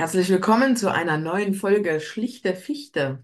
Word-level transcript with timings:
Herzlich 0.00 0.30
willkommen 0.30 0.76
zu 0.78 0.90
einer 0.90 1.18
neuen 1.18 1.52
Folge 1.52 2.00
Schlichte 2.00 2.54
Fichte. 2.54 3.22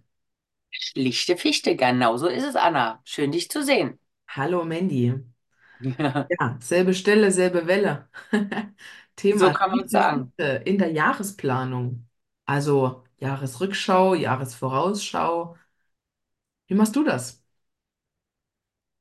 Schlichte 0.71 1.37
Fichte, 1.37 1.75
genau 1.75 2.17
so 2.18 2.29
ist 2.29 2.45
es, 2.45 2.54
Anna. 2.54 3.00
Schön, 3.04 3.33
dich 3.33 3.50
zu 3.50 3.65
sehen. 3.65 3.99
Hallo 4.29 4.65
Mandy. 4.65 5.15
Ja, 6.28 6.58
selbe 6.60 6.94
Stelle, 6.94 7.31
selbe 7.33 7.67
Welle. 7.67 8.09
So 9.32 9.50
Thema 9.50 9.52
kann 9.52 9.70
man 9.70 9.89
sagen. 9.89 10.32
Fichte 10.36 10.62
in 10.66 10.79
der 10.79 10.90
Jahresplanung. 10.93 12.07
Also 12.44 13.04
Jahresrückschau, 13.18 14.14
Jahresvorausschau. 14.14 15.56
Wie 16.66 16.74
machst 16.74 16.95
du 16.96 17.02
das? 17.04 17.43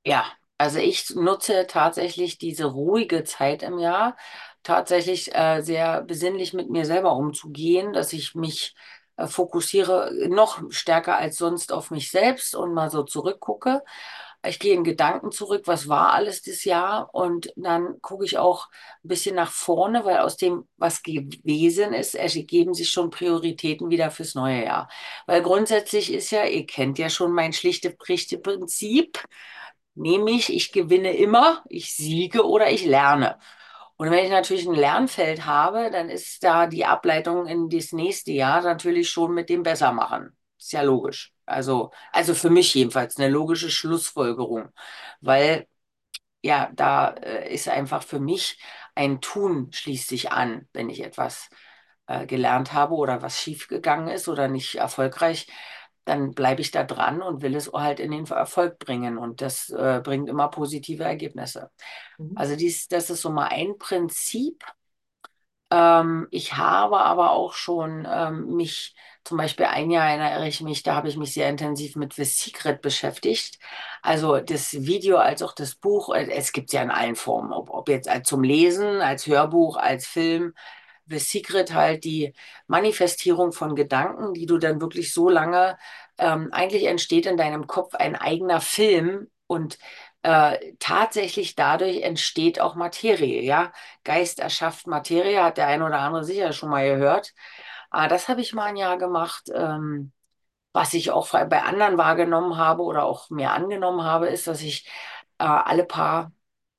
Ja, 0.06 0.26
also 0.58 0.80
ich 0.80 1.10
nutze 1.16 1.66
tatsächlich 1.68 2.38
diese 2.38 2.66
ruhige 2.66 3.24
Zeit 3.24 3.64
im 3.64 3.78
Jahr, 3.80 4.16
tatsächlich 4.66 5.34
äh, 5.36 5.62
sehr 5.62 6.02
besinnlich 6.02 6.54
mit 6.54 6.70
mir 6.70 6.86
selber 6.86 7.16
umzugehen, 7.16 7.94
dass 7.94 8.14
ich 8.14 8.36
mich 8.36 8.76
äh, 9.18 9.28
fokussiere 9.28 10.12
noch 10.30 10.62
stärker 10.72 11.18
als 11.18 11.38
sonst 11.38 11.72
auf 11.72 11.92
mich 11.92 12.12
selbst 12.12 12.56
und 12.56 12.74
mal 12.74 12.90
so 12.92 13.04
zurückgucke. 13.04 13.84
Ich 14.48 14.60
gehe 14.60 14.76
in 14.76 14.84
Gedanken 14.84 15.32
zurück, 15.32 15.64
was 15.66 15.88
war 15.88 16.14
alles 16.14 16.42
das 16.44 16.66
Jahr 16.66 17.10
und 17.14 17.52
dann 17.56 18.00
gucke 18.02 18.26
ich 18.26 18.38
auch 18.38 18.68
ein 19.04 19.08
bisschen 19.08 19.36
nach 19.36 19.52
vorne, 19.52 20.06
weil 20.06 20.20
aus 20.20 20.38
dem, 20.38 20.68
was 20.78 21.02
gewesen 21.04 21.94
ist, 21.94 22.14
ergeben 22.16 22.74
sich 22.76 22.90
schon 22.90 23.10
Prioritäten 23.10 23.90
wieder 23.90 24.12
fürs 24.12 24.36
neue 24.36 24.66
Jahr. 24.66 24.88
Weil 25.26 25.42
grundsätzlich 25.42 26.14
ist 26.14 26.32
ja, 26.32 26.46
ihr 26.46 26.66
kennt 26.68 27.00
ja 27.00 27.10
schon 27.10 27.32
mein 27.34 27.54
schlichte 27.54 27.92
Prinzip, 27.92 29.24
nämlich 29.96 30.54
ich 30.54 30.72
gewinne 30.72 31.16
immer, 31.18 31.64
ich 31.70 31.96
siege 31.96 32.46
oder 32.46 32.72
ich 32.72 32.86
lerne. 32.86 33.40
Und 33.98 34.12
wenn 34.12 34.26
ich 34.26 34.32
natürlich 34.32 34.68
ein 34.68 34.76
Lernfeld 34.76 35.46
habe, 35.46 35.90
dann 35.92 36.10
ist 36.10 36.44
da 36.44 36.68
die 36.68 36.86
Ableitung 36.86 37.48
in 37.48 37.70
das 37.70 37.94
nächste 37.94 38.32
Jahr 38.32 38.62
natürlich 38.62 39.10
schon 39.10 39.34
mit 39.34 39.50
dem 39.50 39.64
Bessermachen. 39.64 40.36
Ist 40.58 40.74
ja 40.74 40.82
logisch. 40.82 41.34
Also, 41.46 41.92
also 42.12 42.34
für 42.34 42.50
mich 42.50 42.74
jedenfalls 42.74 43.18
eine 43.18 43.30
logische 43.30 43.70
Schlussfolgerung, 43.70 44.70
weil 45.22 45.68
ja, 46.42 46.70
da 46.76 47.10
äh, 47.12 47.54
ist 47.54 47.68
einfach 47.70 48.04
für 48.04 48.20
mich 48.20 48.60
ein 48.96 49.22
Tun 49.22 49.72
schließt 49.74 50.08
sich 50.10 50.32
an, 50.32 50.68
wenn 50.74 50.90
ich 50.90 51.04
etwas 51.04 51.50
äh, 52.08 52.26
gelernt 52.26 52.74
habe 52.74 52.96
oder 52.96 53.22
was 53.22 53.42
schiefgegangen 53.42 54.10
ist 54.10 54.28
oder 54.28 54.48
nicht 54.48 54.76
erfolgreich, 54.76 55.48
dann 56.06 56.32
bleibe 56.34 56.62
ich 56.62 56.72
da 56.72 56.84
dran 56.84 57.22
und 57.22 57.42
will 57.42 57.56
es 57.56 57.72
halt 57.74 58.00
in 58.00 58.12
den 58.12 58.26
Erfolg 58.28 58.80
bringen. 58.80 59.18
Und 59.18 59.42
das 59.42 59.70
äh, 59.70 60.02
bringt 60.04 60.30
immer 60.30 60.50
positive 60.50 61.04
Ergebnisse. 61.04 61.72
Mhm. 62.18 62.32
Also 62.36 62.56
dies, 62.56 62.88
das 62.88 63.10
ist 63.10 63.22
so 63.22 63.30
mal 63.30 63.48
ein 63.48 63.78
Prinzip. 63.78 64.64
Ähm, 65.72 66.28
ich 66.32 66.56
habe 66.58 67.00
aber 67.00 67.32
auch 67.32 67.54
schon 67.54 68.08
ähm, 68.10 68.56
mich, 68.56 68.96
zum 69.24 69.38
Beispiel 69.38 69.66
ein 69.66 69.90
Jahr 69.90 70.08
erinnere 70.08 70.48
ich 70.48 70.62
mich, 70.62 70.84
da 70.84 70.96
habe 70.96 71.10
ich 71.10 71.18
mich 71.18 71.34
sehr 71.34 71.50
intensiv 71.50 71.96
mit 71.96 72.14
The 72.14 72.24
Secret 72.26 72.82
beschäftigt. 72.82 73.60
Also 74.04 74.40
das 74.40 74.74
Video 74.86 75.18
als 75.18 75.42
auch 75.42 75.54
das 75.54 75.76
Buch, 75.76 76.14
äh, 76.14 76.30
es 76.32 76.54
gibt 76.54 76.70
es 76.70 76.74
ja 76.74 76.84
in 76.84 76.92
allen 76.92 77.16
Formen, 77.16 77.52
ob, 77.52 77.70
ob 77.72 77.90
jetzt 77.90 78.08
als 78.08 78.30
zum 78.30 78.44
Lesen, 78.44 79.02
als 79.02 79.26
Hörbuch, 79.28 79.78
als 79.78 80.06
Film. 80.06 80.54
The 81.08 81.20
Secret 81.20 81.74
halt 81.74 82.04
die 82.04 82.34
Manifestierung 82.68 83.52
von 83.52 83.76
Gedanken, 83.76 84.34
die 84.34 84.46
du 84.46 84.58
dann 84.58 84.82
wirklich 84.82 85.14
so 85.14 85.30
lange, 85.30 85.78
ähm, 86.18 86.50
eigentlich 86.52 86.86
entsteht 86.86 87.26
in 87.26 87.38
deinem 87.38 87.68
Kopf 87.68 87.96
ein 87.96 88.16
eigener 88.16 88.62
Film 88.62 89.28
und 89.48 89.78
äh, 90.24 90.74
tatsächlich 90.80 91.56
dadurch 91.56 92.02
entsteht 92.02 92.60
auch 92.60 92.76
Materie, 92.76 93.42
ja. 93.44 93.72
Geist 94.04 94.40
erschafft 94.40 94.88
Materie, 94.88 95.44
hat 95.44 95.58
der 95.58 95.68
ein 95.68 95.82
oder 95.84 96.00
andere 96.00 96.24
sicher 96.24 96.52
schon 96.54 96.70
mal 96.70 96.86
gehört. 96.88 97.34
Ah, 97.92 98.08
das 98.08 98.28
habe 98.28 98.42
ich 98.42 98.54
mal 98.54 98.66
ein 98.66 98.76
Jahr 98.78 98.98
gemacht. 98.98 99.50
Ähm, 99.54 100.12
was 100.74 100.94
ich 100.94 101.12
auch 101.12 101.30
bei 101.32 101.64
anderen 101.64 101.98
wahrgenommen 101.98 102.58
habe 102.58 102.84
oder 102.84 103.04
auch 103.06 103.30
mir 103.30 103.52
angenommen 103.52 104.04
habe, 104.04 104.28
ist, 104.28 104.48
dass 104.48 104.62
ich 104.62 104.88
äh, 105.40 105.46
alle 105.46 105.86
paar, 105.86 106.32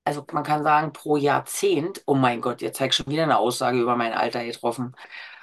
also 0.07 0.25
man 0.33 0.45
kann 0.45 0.63
sagen 0.63 0.93
pro 0.93 1.17
Jahrzehnt, 1.17 2.03
oh 2.07 2.15
mein 2.15 2.41
Gott, 2.41 2.63
jetzt 2.63 2.79
zeigt 2.79 2.95
schon 2.95 3.07
wieder 3.09 3.25
eine 3.25 3.39
Aussage 3.39 3.81
über 3.81 3.97
mein 3.97 4.13
Alter 4.13 4.45
getroffen. 4.45 4.95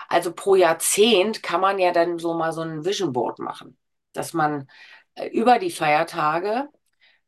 Also 0.10 0.34
pro 0.34 0.56
Jahrzehnt 0.56 1.44
kann 1.44 1.62
man 1.62 1.80
ja 1.80 1.92
dann 1.92 2.20
so 2.20 2.34
mal 2.34 2.54
so 2.54 2.62
ein 2.62 2.86
Vision 2.86 3.14
Board 3.14 3.40
machen, 3.40 3.78
dass 4.14 4.34
man 4.34 4.70
äh, 5.16 5.28
über 5.30 5.60
die 5.60 5.72
Feiertage 5.72 6.70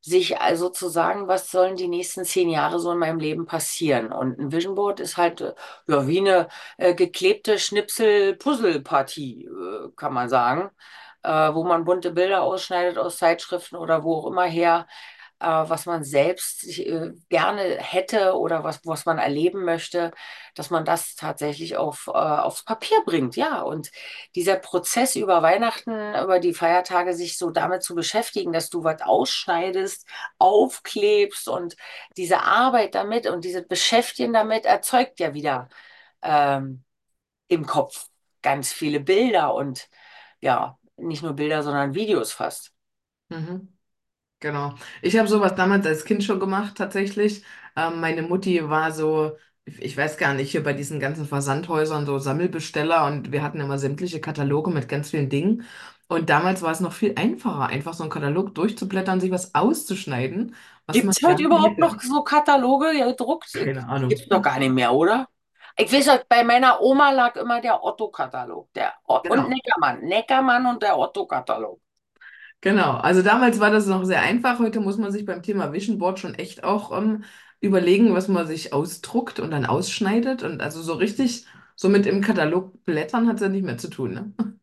sich 0.01 0.39
also 0.39 0.69
zu 0.69 0.87
sagen, 0.89 1.27
was 1.27 1.51
sollen 1.51 1.75
die 1.77 1.87
nächsten 1.87 2.25
zehn 2.25 2.49
Jahre 2.49 2.79
so 2.79 2.91
in 2.91 2.99
meinem 2.99 3.19
Leben 3.19 3.45
passieren. 3.47 4.11
Und 4.13 4.39
ein 4.39 4.51
Vision 4.51 4.75
Board 4.75 4.99
ist 4.99 5.17
halt 5.17 5.41
äh, 5.41 5.53
ja, 5.87 6.07
wie 6.07 6.19
eine 6.19 6.47
äh, 6.77 6.93
geklebte 6.95 7.59
Schnipsel-Puzzle-Partie, 7.59 9.45
äh, 9.45 9.89
kann 9.95 10.13
man 10.13 10.29
sagen, 10.29 10.69
äh, 11.23 11.53
wo 11.53 11.63
man 11.63 11.85
bunte 11.85 12.11
Bilder 12.11 12.43
ausschneidet 12.43 12.97
aus 12.97 13.17
Zeitschriften 13.17 13.75
oder 13.77 14.03
wo 14.03 14.15
auch 14.15 14.27
immer 14.27 14.45
her, 14.45 14.87
äh, 15.39 15.47
was 15.47 15.85
man 15.85 16.03
selbst 16.03 16.63
äh, 16.79 17.13
gerne 17.29 17.77
hätte 17.79 18.37
oder 18.37 18.63
was, 18.63 18.81
was 18.85 19.05
man 19.05 19.17
erleben 19.17 19.65
möchte, 19.65 20.11
dass 20.55 20.69
man 20.69 20.85
das 20.85 21.15
tatsächlich 21.15 21.77
auf, 21.77 22.07
äh, 22.07 22.11
aufs 22.11 22.63
Papier 22.63 23.01
bringt. 23.05 23.35
Ja, 23.35 23.61
und 23.61 23.91
dieser 24.35 24.55
Prozess 24.55 25.15
über 25.15 25.41
Weihnachten, 25.41 25.91
über 26.15 26.39
die 26.39 26.53
Feiertage, 26.53 27.13
sich 27.13 27.37
so 27.37 27.51
damit 27.51 27.83
zu 27.83 27.95
beschäftigen, 27.95 28.53
dass 28.53 28.69
du 28.69 28.83
was 28.83 29.01
ausschneidest, 29.01 30.07
aufklebst 30.39 31.47
und 31.49 31.75
diese 32.17 32.41
Arbeit 32.41 32.95
damit 32.95 33.27
und 33.27 33.43
diese 33.45 33.61
Beschäftigen 33.63 34.33
damit 34.33 34.65
erzeugt 34.65 35.19
ja 35.19 35.33
wieder 35.33 35.69
ähm, 36.21 36.83
im 37.47 37.65
Kopf 37.65 38.07
ganz 38.41 38.71
viele 38.71 38.99
Bilder 38.99 39.53
und 39.53 39.89
ja, 40.39 40.77
nicht 40.97 41.23
nur 41.23 41.33
Bilder, 41.33 41.63
sondern 41.63 41.95
Videos 41.95 42.31
fast. 42.31 42.71
Mhm. 43.29 43.74
Genau. 44.45 44.75
Ich 45.01 45.17
habe 45.17 45.27
sowas 45.27 45.55
damals 45.55 45.87
als 45.87 46.05
Kind 46.05 46.23
schon 46.23 46.39
gemacht, 46.39 46.75
tatsächlich. 46.77 47.43
Ähm, 47.75 47.99
meine 47.99 48.21
Mutti 48.21 48.69
war 48.69 48.91
so, 48.91 49.37
ich 49.65 49.81
ich 49.81 49.97
weiß 49.97 50.17
gar 50.17 50.35
nicht, 50.35 50.51
hier 50.51 50.63
bei 50.63 50.73
diesen 50.73 50.99
ganzen 50.99 51.25
Versandhäusern 51.25 52.05
so 52.05 52.19
Sammelbesteller 52.19 53.05
und 53.07 53.31
wir 53.31 53.41
hatten 53.41 53.59
immer 53.59 53.79
sämtliche 53.79 54.21
Kataloge 54.21 54.69
mit 54.69 54.87
ganz 54.87 55.09
vielen 55.09 55.29
Dingen. 55.29 55.63
Und 56.07 56.29
damals 56.29 56.61
war 56.61 56.71
es 56.71 56.79
noch 56.79 56.93
viel 56.93 57.15
einfacher, 57.17 57.65
einfach 57.67 57.95
so 57.95 58.03
einen 58.03 58.11
Katalog 58.11 58.53
durchzublättern, 58.53 59.19
sich 59.19 59.31
was 59.31 59.55
auszuschneiden, 59.55 60.55
was 60.85 60.97
Gibt 60.97 61.05
man 61.05 61.15
es 61.15 61.21
heute 61.23 61.43
gerne 61.43 61.43
überhaupt 61.43 61.77
hätte. 61.77 61.81
noch 61.81 62.01
so 62.01 62.23
Kataloge 62.23 62.91
gedruckt? 62.93 63.51
Keine 63.53 63.87
Ahnung. 63.87 64.09
Gibt 64.09 64.21
es 64.21 64.27
doch 64.27 64.41
gar 64.41 64.59
nicht 64.59 64.71
mehr, 64.71 64.93
oder? 64.93 65.27
Ich 65.77 65.91
weiß, 65.91 66.07
halt, 66.07 66.29
bei 66.29 66.43
meiner 66.43 66.81
Oma 66.81 67.11
lag 67.11 67.35
immer 67.35 67.59
der 67.61 67.83
Otto-Katalog. 67.83 68.71
Der 68.73 68.93
O- 69.07 69.17
und 69.27 69.47
Genau. 69.47 69.49
Neckermann. 69.49 70.01
Neckermann 70.05 70.65
und 70.67 70.81
der 70.83 70.97
Otto-Katalog. 70.97 71.81
Genau, 72.61 72.93
also 72.97 73.21
damals 73.21 73.59
war 73.59 73.69
das 73.69 73.85
noch 73.85 74.05
sehr 74.05 74.21
einfach. 74.21 74.57
Heute 74.59 74.79
muss 74.79 74.97
man 74.97 75.11
sich 75.11 75.25
beim 75.25 75.43
Thema 75.43 75.71
Vision 75.71 75.99
Board 75.99 76.19
schon 76.19 76.33
echt 76.33 76.63
auch 76.63 76.97
ähm, 76.97 77.23
überlegen, 77.59 78.13
was 78.15 78.27
man 78.27 78.47
sich 78.47 78.73
ausdruckt 78.73 79.39
und 79.39 79.51
dann 79.51 79.65
ausschneidet. 79.67 80.41
Und 80.41 80.61
also 80.61 80.81
so 80.81 80.93
richtig, 80.93 81.45
so 81.75 81.89
mit 81.89 82.07
im 82.07 82.21
Katalog 82.21 82.83
blättern 82.83 83.27
hat 83.27 83.35
es 83.35 83.41
ja 83.43 83.49
nicht 83.49 83.63
mehr 83.65 83.77
zu 83.77 83.89
tun, 83.89 84.13
ne? 84.13 84.33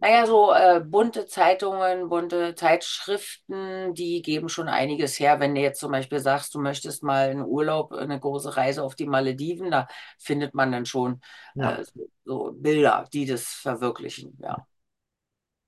Naja, 0.00 0.26
so 0.26 0.52
äh, 0.52 0.80
bunte 0.84 1.24
Zeitungen, 1.26 2.10
bunte 2.10 2.54
Zeitschriften, 2.54 3.94
die 3.94 4.20
geben 4.20 4.50
schon 4.50 4.68
einiges 4.68 5.18
her. 5.18 5.40
Wenn 5.40 5.54
du 5.54 5.62
jetzt 5.62 5.80
zum 5.80 5.92
Beispiel 5.92 6.20
sagst, 6.20 6.54
du 6.54 6.60
möchtest 6.60 7.02
mal 7.02 7.30
einen 7.30 7.42
Urlaub, 7.42 7.92
eine 7.92 8.20
große 8.20 8.54
Reise 8.54 8.82
auf 8.82 8.94
die 8.96 9.06
Malediven, 9.06 9.70
da 9.70 9.88
findet 10.18 10.52
man 10.54 10.72
dann 10.72 10.84
schon 10.84 11.22
Ja. 11.54 11.78
äh, 11.78 11.84
so, 11.84 12.10
so 12.26 12.52
Bilder, 12.52 13.08
die 13.14 13.24
das 13.24 13.44
verwirklichen. 13.46 14.36
Ja. 14.42 14.66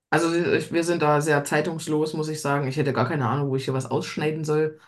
Also 0.09 0.31
wir 0.31 0.83
sind 0.83 1.01
da 1.01 1.19
sehr 1.21 1.43
zeitungslos, 1.43 2.13
muss 2.13 2.29
ich 2.29 2.41
sagen. 2.41 2.67
Ich 2.67 2.77
hätte 2.77 2.93
gar 2.93 3.07
keine 3.07 3.27
Ahnung, 3.27 3.49
wo 3.49 3.55
ich 3.57 3.65
hier 3.65 3.73
was 3.73 3.85
ausschneiden 3.91 4.45
soll. 4.45 4.79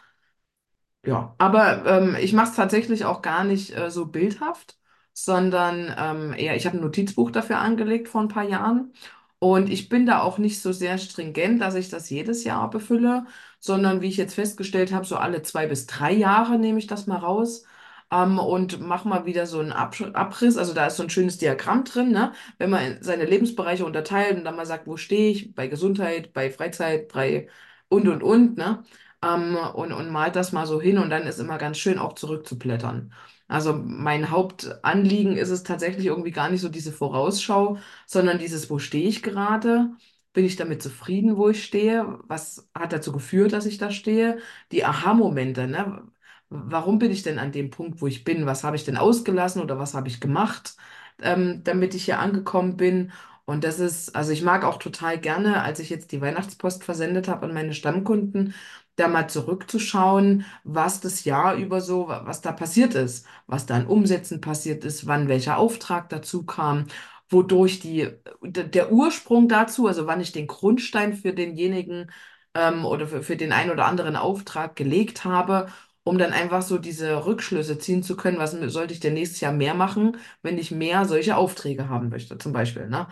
Ja, 1.05 1.33
aber 1.37 1.85
ähm, 1.85 2.15
ich 2.19 2.33
mache 2.33 2.49
es 2.49 2.55
tatsächlich 2.55 3.05
auch 3.05 3.21
gar 3.21 3.43
nicht 3.45 3.75
äh, 3.75 3.89
so 3.89 4.05
bildhaft, 4.07 4.77
sondern 5.13 5.93
ähm, 5.97 6.33
eher, 6.33 6.55
ich 6.55 6.65
habe 6.65 6.77
ein 6.77 6.81
Notizbuch 6.81 7.31
dafür 7.31 7.59
angelegt 7.59 8.09
vor 8.09 8.21
ein 8.21 8.27
paar 8.27 8.43
Jahren 8.43 8.93
und 9.39 9.69
ich 9.69 9.87
bin 9.89 10.05
da 10.05 10.21
auch 10.21 10.37
nicht 10.37 10.61
so 10.61 10.71
sehr 10.73 10.97
stringent, 10.97 11.61
dass 11.61 11.75
ich 11.75 11.89
das 11.89 12.09
jedes 12.09 12.43
Jahr 12.43 12.69
befülle, 12.69 13.25
sondern 13.59 14.01
wie 14.01 14.07
ich 14.09 14.17
jetzt 14.17 14.35
festgestellt 14.35 14.91
habe, 14.93 15.05
so 15.05 15.15
alle 15.15 15.41
zwei 15.41 15.67
bis 15.67 15.85
drei 15.87 16.11
Jahre 16.11 16.59
nehme 16.59 16.79
ich 16.79 16.87
das 16.87 17.07
mal 17.07 17.17
raus 17.17 17.63
ähm, 18.11 18.39
und 18.39 18.79
mache 18.81 19.07
mal 19.07 19.25
wieder 19.25 19.45
so 19.47 19.59
einen 19.59 19.71
Absch- 19.73 20.11
Abriss. 20.13 20.57
Also 20.57 20.73
da 20.73 20.87
ist 20.87 20.97
so 20.97 21.03
ein 21.03 21.09
schönes 21.09 21.37
Diagramm 21.37 21.83
drin, 21.83 22.11
ne? 22.11 22.33
Wenn 22.57 22.69
man 22.69 23.01
seine 23.03 23.25
Lebensbereiche 23.25 23.85
unterteilt 23.85 24.37
und 24.37 24.43
dann 24.45 24.55
mal 24.55 24.65
sagt, 24.65 24.87
wo 24.87 24.97
stehe 24.97 25.31
ich 25.31 25.53
bei 25.55 25.67
Gesundheit, 25.67 26.33
bei 26.33 26.51
Freizeit, 26.51 27.07
bei 27.13 27.47
und 27.89 28.07
und 28.07 28.23
und, 28.23 28.57
ne? 28.57 28.83
ähm, 29.23 29.57
und, 29.73 29.91
und 29.93 30.09
malt 30.11 30.35
das 30.35 30.51
mal 30.51 30.65
so 30.65 30.81
hin 30.81 30.97
und 30.97 31.09
dann 31.09 31.23
ist 31.27 31.39
immer 31.39 31.57
ganz 31.57 31.77
schön 31.77 31.99
auch 31.99 32.13
zurückzublättern. 32.13 33.13
Also 33.47 33.73
mein 33.73 34.29
Hauptanliegen 34.29 35.35
ist 35.37 35.49
es 35.49 35.63
tatsächlich 35.63 36.05
irgendwie 36.05 36.31
gar 36.31 36.49
nicht 36.49 36.61
so 36.61 36.69
diese 36.69 36.91
Vorausschau, 36.91 37.77
sondern 38.05 38.37
dieses, 38.39 38.69
wo 38.69 38.77
stehe 38.79 39.07
ich 39.09 39.23
gerade? 39.23 39.89
Bin 40.33 40.45
ich 40.45 40.55
damit 40.55 40.83
zufrieden, 40.83 41.37
wo 41.37 41.49
ich 41.49 41.63
stehe? 41.63 42.19
Was 42.27 42.69
hat 42.77 42.93
dazu 42.93 43.11
geführt, 43.11 43.51
dass 43.53 43.65
ich 43.65 43.77
da 43.79 43.89
stehe? 43.91 44.37
Die 44.71 44.85
Aha-Momente, 44.85 45.67
ne? 45.67 46.03
Warum 46.49 46.97
bin 46.99 47.11
ich 47.11 47.21
denn 47.23 47.37
an 47.39 47.51
dem 47.51 47.69
Punkt, 47.69 48.01
wo 48.01 48.07
ich 48.07 48.23
bin? 48.23 48.45
Was 48.45 48.63
habe 48.63 48.75
ich 48.75 48.83
denn 48.83 48.97
ausgelassen 48.97 49.61
oder 49.61 49.77
was 49.79 49.93
habe 49.93 50.07
ich 50.07 50.19
gemacht? 50.19 50.75
ähm, 51.21 51.63
damit 51.65 51.93
ich 51.95 52.05
hier 52.05 52.19
angekommen 52.19 52.77
bin. 52.77 53.11
Und 53.45 53.63
das 53.65 53.79
ist, 53.79 54.15
also 54.15 54.31
ich 54.31 54.41
mag 54.43 54.63
auch 54.63 54.77
total 54.77 55.19
gerne, 55.19 55.61
als 55.63 55.79
ich 55.79 55.89
jetzt 55.89 56.11
die 56.13 56.21
Weihnachtspost 56.21 56.83
versendet 56.83 57.27
habe 57.27 57.45
an 57.45 57.53
meine 57.53 57.73
Stammkunden, 57.73 58.53
da 58.95 59.07
mal 59.07 59.27
zurückzuschauen, 59.29 60.45
was 60.63 61.01
das 61.01 61.23
Jahr 61.25 61.55
über 61.55 61.81
so, 61.81 62.07
was 62.09 62.41
da 62.41 62.51
passiert 62.53 62.95
ist, 62.95 63.25
was 63.47 63.65
da 63.65 63.75
an 63.75 63.87
Umsätzen 63.87 64.39
passiert 64.41 64.85
ist, 64.85 65.07
wann 65.07 65.27
welcher 65.27 65.57
Auftrag 65.57 66.09
dazu 66.09 66.45
kam, 66.45 66.85
wodurch 67.29 67.79
die, 67.79 68.07
der 68.43 68.91
Ursprung 68.91 69.47
dazu, 69.49 69.87
also 69.87 70.07
wann 70.07 70.21
ich 70.21 70.31
den 70.31 70.47
Grundstein 70.47 71.13
für 71.15 71.33
denjenigen 71.33 72.11
ähm, 72.53 72.85
oder 72.85 73.07
für, 73.07 73.23
für 73.23 73.35
den 73.37 73.51
einen 73.53 73.71
oder 73.71 73.85
anderen 73.85 74.15
Auftrag 74.15 74.75
gelegt 74.75 75.25
habe, 75.25 75.67
um 76.09 76.17
dann 76.17 76.33
einfach 76.33 76.61
so 76.63 76.77
diese 76.79 77.25
Rückschlüsse 77.25 77.77
ziehen 77.79 78.03
zu 78.03 78.17
können, 78.17 78.39
was 78.39 78.51
sollte 78.53 78.93
ich 78.93 78.99
denn 78.99 79.13
nächstes 79.13 79.41
Jahr 79.41 79.53
mehr 79.53 79.73
machen, 79.75 80.17
wenn 80.41 80.57
ich 80.57 80.71
mehr 80.71 81.05
solche 81.05 81.37
Aufträge 81.37 81.89
haben 81.89 82.09
möchte, 82.09 82.37
zum 82.37 82.53
Beispiel, 82.53 82.87
ne? 82.89 83.07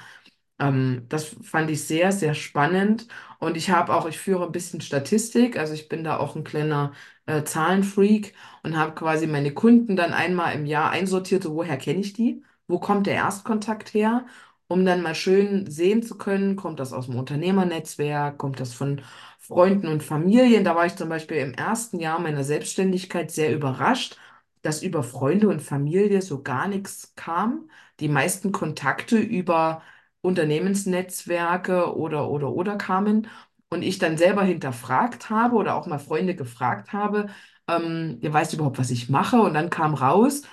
Ähm, 0.59 1.05
das 1.09 1.25
fand 1.43 1.69
ich 1.69 1.83
sehr, 1.85 2.11
sehr 2.11 2.33
spannend. 2.33 3.07
Und 3.39 3.57
ich 3.57 3.69
habe 3.69 3.93
auch, 3.95 4.07
ich 4.07 4.17
führe 4.17 4.45
ein 4.45 4.51
bisschen 4.51 4.81
Statistik, 4.81 5.57
also 5.57 5.73
ich 5.73 5.89
bin 5.89 6.03
da 6.03 6.17
auch 6.17 6.35
ein 6.35 6.43
kleiner 6.43 6.93
äh, 7.27 7.43
Zahlenfreak 7.43 8.33
und 8.63 8.77
habe 8.77 8.93
quasi 8.95 9.27
meine 9.27 9.53
Kunden 9.53 9.95
dann 9.95 10.13
einmal 10.13 10.53
im 10.55 10.65
Jahr 10.65 10.89
einsortiert, 10.91 11.43
so 11.43 11.53
woher 11.55 11.77
kenne 11.77 11.99
ich 11.99 12.13
die? 12.13 12.43
Wo 12.67 12.79
kommt 12.79 13.07
der 13.07 13.15
Erstkontakt 13.15 13.93
her? 13.93 14.25
Um 14.69 14.83
dann 14.85 15.01
mal 15.01 15.15
schön 15.15 15.69
sehen 15.71 16.03
zu 16.03 16.17
können, 16.17 16.55
kommt 16.57 16.79
das 16.81 16.91
aus 16.91 17.05
dem 17.05 17.15
Unternehmernetzwerk, 17.17 18.37
kommt 18.37 18.59
das 18.59 18.73
von 18.73 19.01
Freunden 19.47 19.87
und 19.87 20.03
Familien. 20.03 20.63
Da 20.63 20.75
war 20.75 20.85
ich 20.85 20.95
zum 20.95 21.09
Beispiel 21.09 21.37
im 21.37 21.53
ersten 21.53 21.99
Jahr 21.99 22.19
meiner 22.19 22.43
Selbstständigkeit 22.43 23.31
sehr 23.31 23.53
überrascht, 23.53 24.17
dass 24.61 24.83
über 24.83 25.03
Freunde 25.03 25.47
und 25.49 25.61
Familie 25.61 26.21
so 26.21 26.41
gar 26.43 26.67
nichts 26.67 27.13
kam. 27.15 27.69
Die 27.99 28.09
meisten 28.09 28.51
Kontakte 28.51 29.17
über 29.17 29.81
Unternehmensnetzwerke 30.21 31.95
oder, 31.95 32.29
oder, 32.29 32.51
oder 32.51 32.77
kamen 32.77 33.27
und 33.69 33.81
ich 33.83 33.99
dann 33.99 34.17
selber 34.17 34.43
hinterfragt 34.43 35.29
habe 35.29 35.55
oder 35.55 35.75
auch 35.75 35.87
mal 35.87 35.99
Freunde 35.99 36.35
gefragt 36.35 36.93
habe, 36.93 37.27
ähm, 37.67 38.17
ihr 38.21 38.33
weißt 38.33 38.53
überhaupt, 38.53 38.77
was 38.79 38.91
ich 38.91 39.09
mache? 39.09 39.37
Und 39.41 39.53
dann 39.53 39.69
kam 39.69 39.93
raus, 39.93 40.43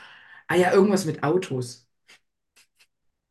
ah 0.49 0.55
ja, 0.57 0.73
irgendwas 0.73 1.05
mit 1.07 1.23
Autos. 1.23 1.89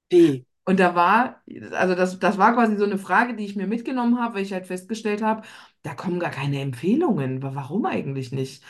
Wie? 0.09 0.45
Und 0.65 0.79
da 0.79 0.95
war, 0.95 1.41
also 1.73 1.93
das, 1.95 2.19
das 2.19 2.37
war 2.37 2.53
quasi 2.53 2.77
so 2.77 2.85
eine 2.85 2.97
Frage, 2.97 3.35
die 3.35 3.45
ich 3.45 3.55
mir 3.57 3.67
mitgenommen 3.67 4.19
habe, 4.19 4.35
weil 4.35 4.43
ich 4.43 4.53
halt 4.53 4.65
festgestellt 4.65 5.21
habe, 5.21 5.41
da 5.83 5.93
kommen 5.93 6.19
gar 6.19 6.31
keine 6.31 6.61
Empfehlungen. 6.61 7.41
Wa- 7.43 7.51
Warum 7.55 7.85
eigentlich 7.85 8.31
nicht? 8.31 8.63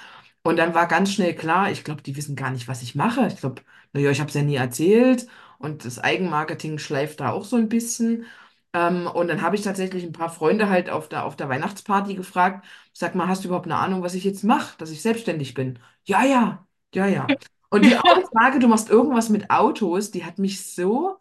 Und 0.44 0.57
dann 0.57 0.74
war 0.74 0.88
ganz 0.88 1.12
schnell 1.13 1.36
klar, 1.36 1.72
ich 1.72 1.84
glaube, 1.84 2.01
die 2.01 2.16
wissen 2.18 2.36
gar 2.36 2.51
nicht, 2.51 2.68
was 2.68 2.81
ich 2.81 2.95
mache. 2.95 3.28
Ich 3.28 3.38
glaube, 3.38 3.62
naja, 3.94 4.10
ich 4.12 4.19
habe 4.19 4.30
es 4.30 4.36
ja 4.36 4.42
nie 4.44 4.56
erzählt. 4.56 5.28
Und 5.60 5.86
das 5.86 6.00
Eigenmarketing 6.00 6.80
schleift 6.80 7.19
da 7.22 7.31
auch 7.31 7.45
so 7.45 7.56
ein 7.57 7.69
bisschen. 7.69 8.25
Ähm, 8.74 9.07
und 9.07 9.28
dann 9.28 9.42
habe 9.42 9.56
ich 9.56 9.62
tatsächlich 9.62 10.04
ein 10.04 10.12
paar 10.13 10.30
Freunde 10.30 10.69
halt 10.69 10.90
auf 10.90 11.07
der, 11.10 11.25
auf 11.25 11.36
der 11.36 11.48
Weihnachtsparty 11.50 12.16
gefragt, 12.16 12.66
sag 12.92 13.16
mal, 13.16 13.28
hast 13.28 13.44
du 13.44 13.48
überhaupt 13.50 13.68
eine 13.68 13.78
Ahnung, 13.78 14.01
was 14.01 14.16
ich 14.16 14.24
jetzt 14.24 14.44
mache, 14.44 14.78
dass 14.78 14.90
ich 14.92 15.01
selbstständig 15.01 15.54
bin? 15.54 15.80
Ja, 16.06 16.24
ja, 16.25 16.68
ja, 16.94 17.07
ja. 17.07 17.38
Und 17.69 17.86
die 17.86 17.98
Aussage, 18.00 18.60
du 18.60 18.68
machst 18.68 18.90
irgendwas 18.90 19.30
mit 19.30 19.50
Autos, 19.50 20.12
die 20.12 20.25
hat 20.25 20.40
mich 20.40 20.74
so 20.74 21.18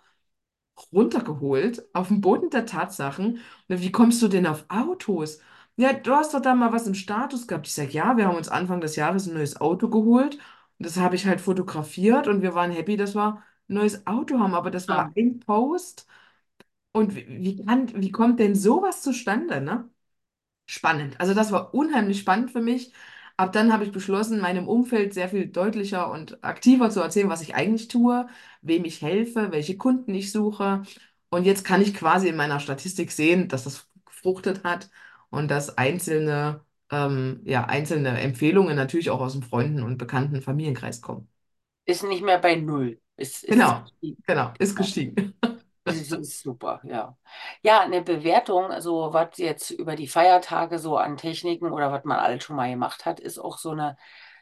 runtergeholt 0.93 1.85
auf 1.95 2.09
den 2.09 2.21
Boden 2.21 2.51
der 2.51 2.67
Tatsachen. 2.67 3.39
Wie 3.69 3.93
kommst 3.93 4.23
du 4.23 4.29
denn 4.29 4.47
auf 4.47 4.65
Autos? 4.69 5.41
Ja, 5.77 5.93
du 5.93 6.13
hast 6.15 6.35
doch 6.35 6.41
da 6.41 6.55
mal 6.55 6.73
was 6.73 6.87
im 6.87 6.95
Status 6.95 7.47
gehabt. 7.47 7.67
Ich 7.67 7.75
sage, 7.75 7.91
ja, 7.93 8.17
wir 8.17 8.27
haben 8.27 8.37
uns 8.37 8.49
Anfang 8.49 8.81
des 8.81 8.97
Jahres 8.97 9.27
ein 9.27 9.35
neues 9.35 9.61
Auto 9.61 9.89
geholt. 9.89 10.35
Und 10.37 10.87
das 10.87 10.97
habe 10.99 11.15
ich 11.17 11.27
halt 11.27 11.41
fotografiert 11.41 12.29
und 12.29 12.43
wir 12.43 12.55
waren 12.55 12.71
happy, 12.71 12.97
dass 12.97 13.15
wir 13.15 13.43
ein 13.69 13.75
neues 13.75 14.07
Auto 14.07 14.39
haben. 14.39 14.55
Aber 14.55 14.71
das 14.71 14.89
war 14.89 15.11
ein 15.17 15.41
Post. 15.41 16.07
Und 16.93 17.15
wie, 17.17 17.27
wie 17.29 17.65
kann, 17.65 17.91
wie 18.03 18.11
kommt 18.13 18.41
denn 18.41 18.55
sowas 18.55 19.03
zustande, 19.03 19.61
ne? 19.61 19.89
spannend. 20.67 21.21
Also 21.21 21.35
das 21.35 21.53
war 21.53 21.75
unheimlich 21.75 22.21
spannend 22.21 22.51
für 22.51 22.61
mich. 22.61 22.93
Ab 23.43 23.53
dann 23.53 23.73
habe 23.73 23.85
ich 23.85 23.93
beschlossen, 23.93 24.41
meinem 24.41 24.69
Umfeld 24.69 25.15
sehr 25.15 25.29
viel 25.29 25.47
deutlicher 25.49 26.11
und 26.11 26.43
aktiver 26.45 26.91
zu 26.91 27.01
erzählen, 27.01 27.29
was 27.29 27.43
ich 27.43 27.55
eigentlich 27.57 27.89
tue, 27.89 28.27
wem 28.63 28.85
ich 28.85 29.03
helfe, 29.03 29.51
welche 29.53 29.77
Kunden 29.77 30.15
ich 30.15 30.31
suche. 30.33 30.83
Und 31.31 31.45
jetzt 31.45 31.65
kann 31.65 31.83
ich 31.83 31.95
quasi 31.95 32.29
in 32.29 32.37
meiner 32.37 32.61
Statistik 32.61 33.11
sehen, 33.13 33.49
dass 33.49 33.65
das 33.65 33.89
gefruchtet 34.07 34.63
hat 34.65 34.91
und 35.31 35.49
dass 35.51 35.77
einzelne, 35.79 36.61
ähm, 36.91 37.41
ja, 37.45 37.65
einzelne 37.67 38.21
Empfehlungen 38.21 38.77
natürlich 38.77 39.11
auch 39.11 39.21
aus 39.21 39.33
dem 39.33 39.43
Freunden- 39.43 39.83
und 39.83 39.99
bekannten 39.99 40.43
Familienkreis 40.43 41.01
kommen. 41.03 41.29
ist 41.85 42.03
nicht 42.05 42.23
mehr 42.23 42.39
bei 42.41 42.57
Null. 42.57 43.01
Ist, 43.17 43.45
ist, 43.45 43.75
Genau, 43.75 43.85
genau, 44.27 44.53
ist 44.59 44.75
gestiegen. 44.77 45.35
Das 45.85 45.97
ist 46.13 46.41
super, 46.43 46.81
ja. 46.85 47.17
Ja, 47.63 47.81
eine 47.81 48.03
Bewertung, 48.03 48.67
also 48.71 49.13
was 49.13 49.37
jetzt 49.39 49.71
über 49.73 49.97
die 49.97 50.07
Feiertage 50.07 50.79
so 50.79 50.97
an 50.97 51.17
Techniken 51.17 51.73
oder 51.73 51.91
was 51.91 52.05
man 52.05 52.19
alles 52.21 52.45
schon 52.45 52.55
mal 52.57 52.71
gemacht 52.71 53.05
hat, 53.05 53.19
ist 53.19 53.39
auch 53.39 53.59
so 53.59 53.71
eine, 53.73 53.97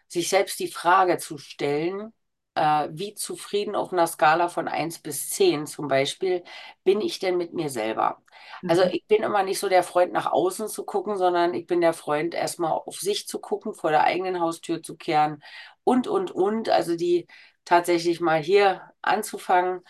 sich 0.06 0.28
selbst 0.28 0.60
die 0.60 0.68
Frage 0.68 1.16
zu 1.18 1.38
stellen, 1.38 2.12
äh, 2.54 2.88
wie 2.92 3.14
zufrieden 3.14 3.74
auf 3.74 3.90
einer 3.92 4.06
Skala 4.06 4.48
von 4.48 4.68
eins 4.68 4.98
bis 4.98 5.30
10 5.30 5.66
zum 5.66 5.88
Beispiel 5.88 6.44
bin 6.84 7.00
ich 7.00 7.18
denn 7.20 7.36
mit 7.38 7.54
mir 7.54 7.70
selber? 7.70 8.22
Also 8.66 8.82
Mhm. 8.84 8.90
ich 8.92 9.06
bin 9.06 9.22
immer 9.22 9.42
nicht 9.42 9.60
so 9.60 9.68
der 9.70 9.82
Freund, 9.82 10.12
nach 10.12 10.26
außen 10.30 10.68
zu 10.68 10.84
gucken, 10.84 11.16
sondern 11.16 11.54
ich 11.54 11.66
bin 11.66 11.80
der 11.80 11.94
Freund, 11.94 12.34
erstmal 12.34 12.72
auf 12.72 12.96
sich 13.00 13.26
zu 13.28 13.38
gucken, 13.40 13.72
vor 13.74 13.90
der 13.90 14.04
eigenen 14.04 14.40
Haustür 14.40 14.82
zu 14.82 14.96
kehren 14.96 15.42
und, 15.84 16.06
und, 16.06 16.30
und. 16.32 16.68
Also 16.68 16.96
die 16.96 17.26
tatsächlich 17.64 18.20
mal 18.20 18.42
hier 18.42 18.92
anzufangen. 19.02 19.82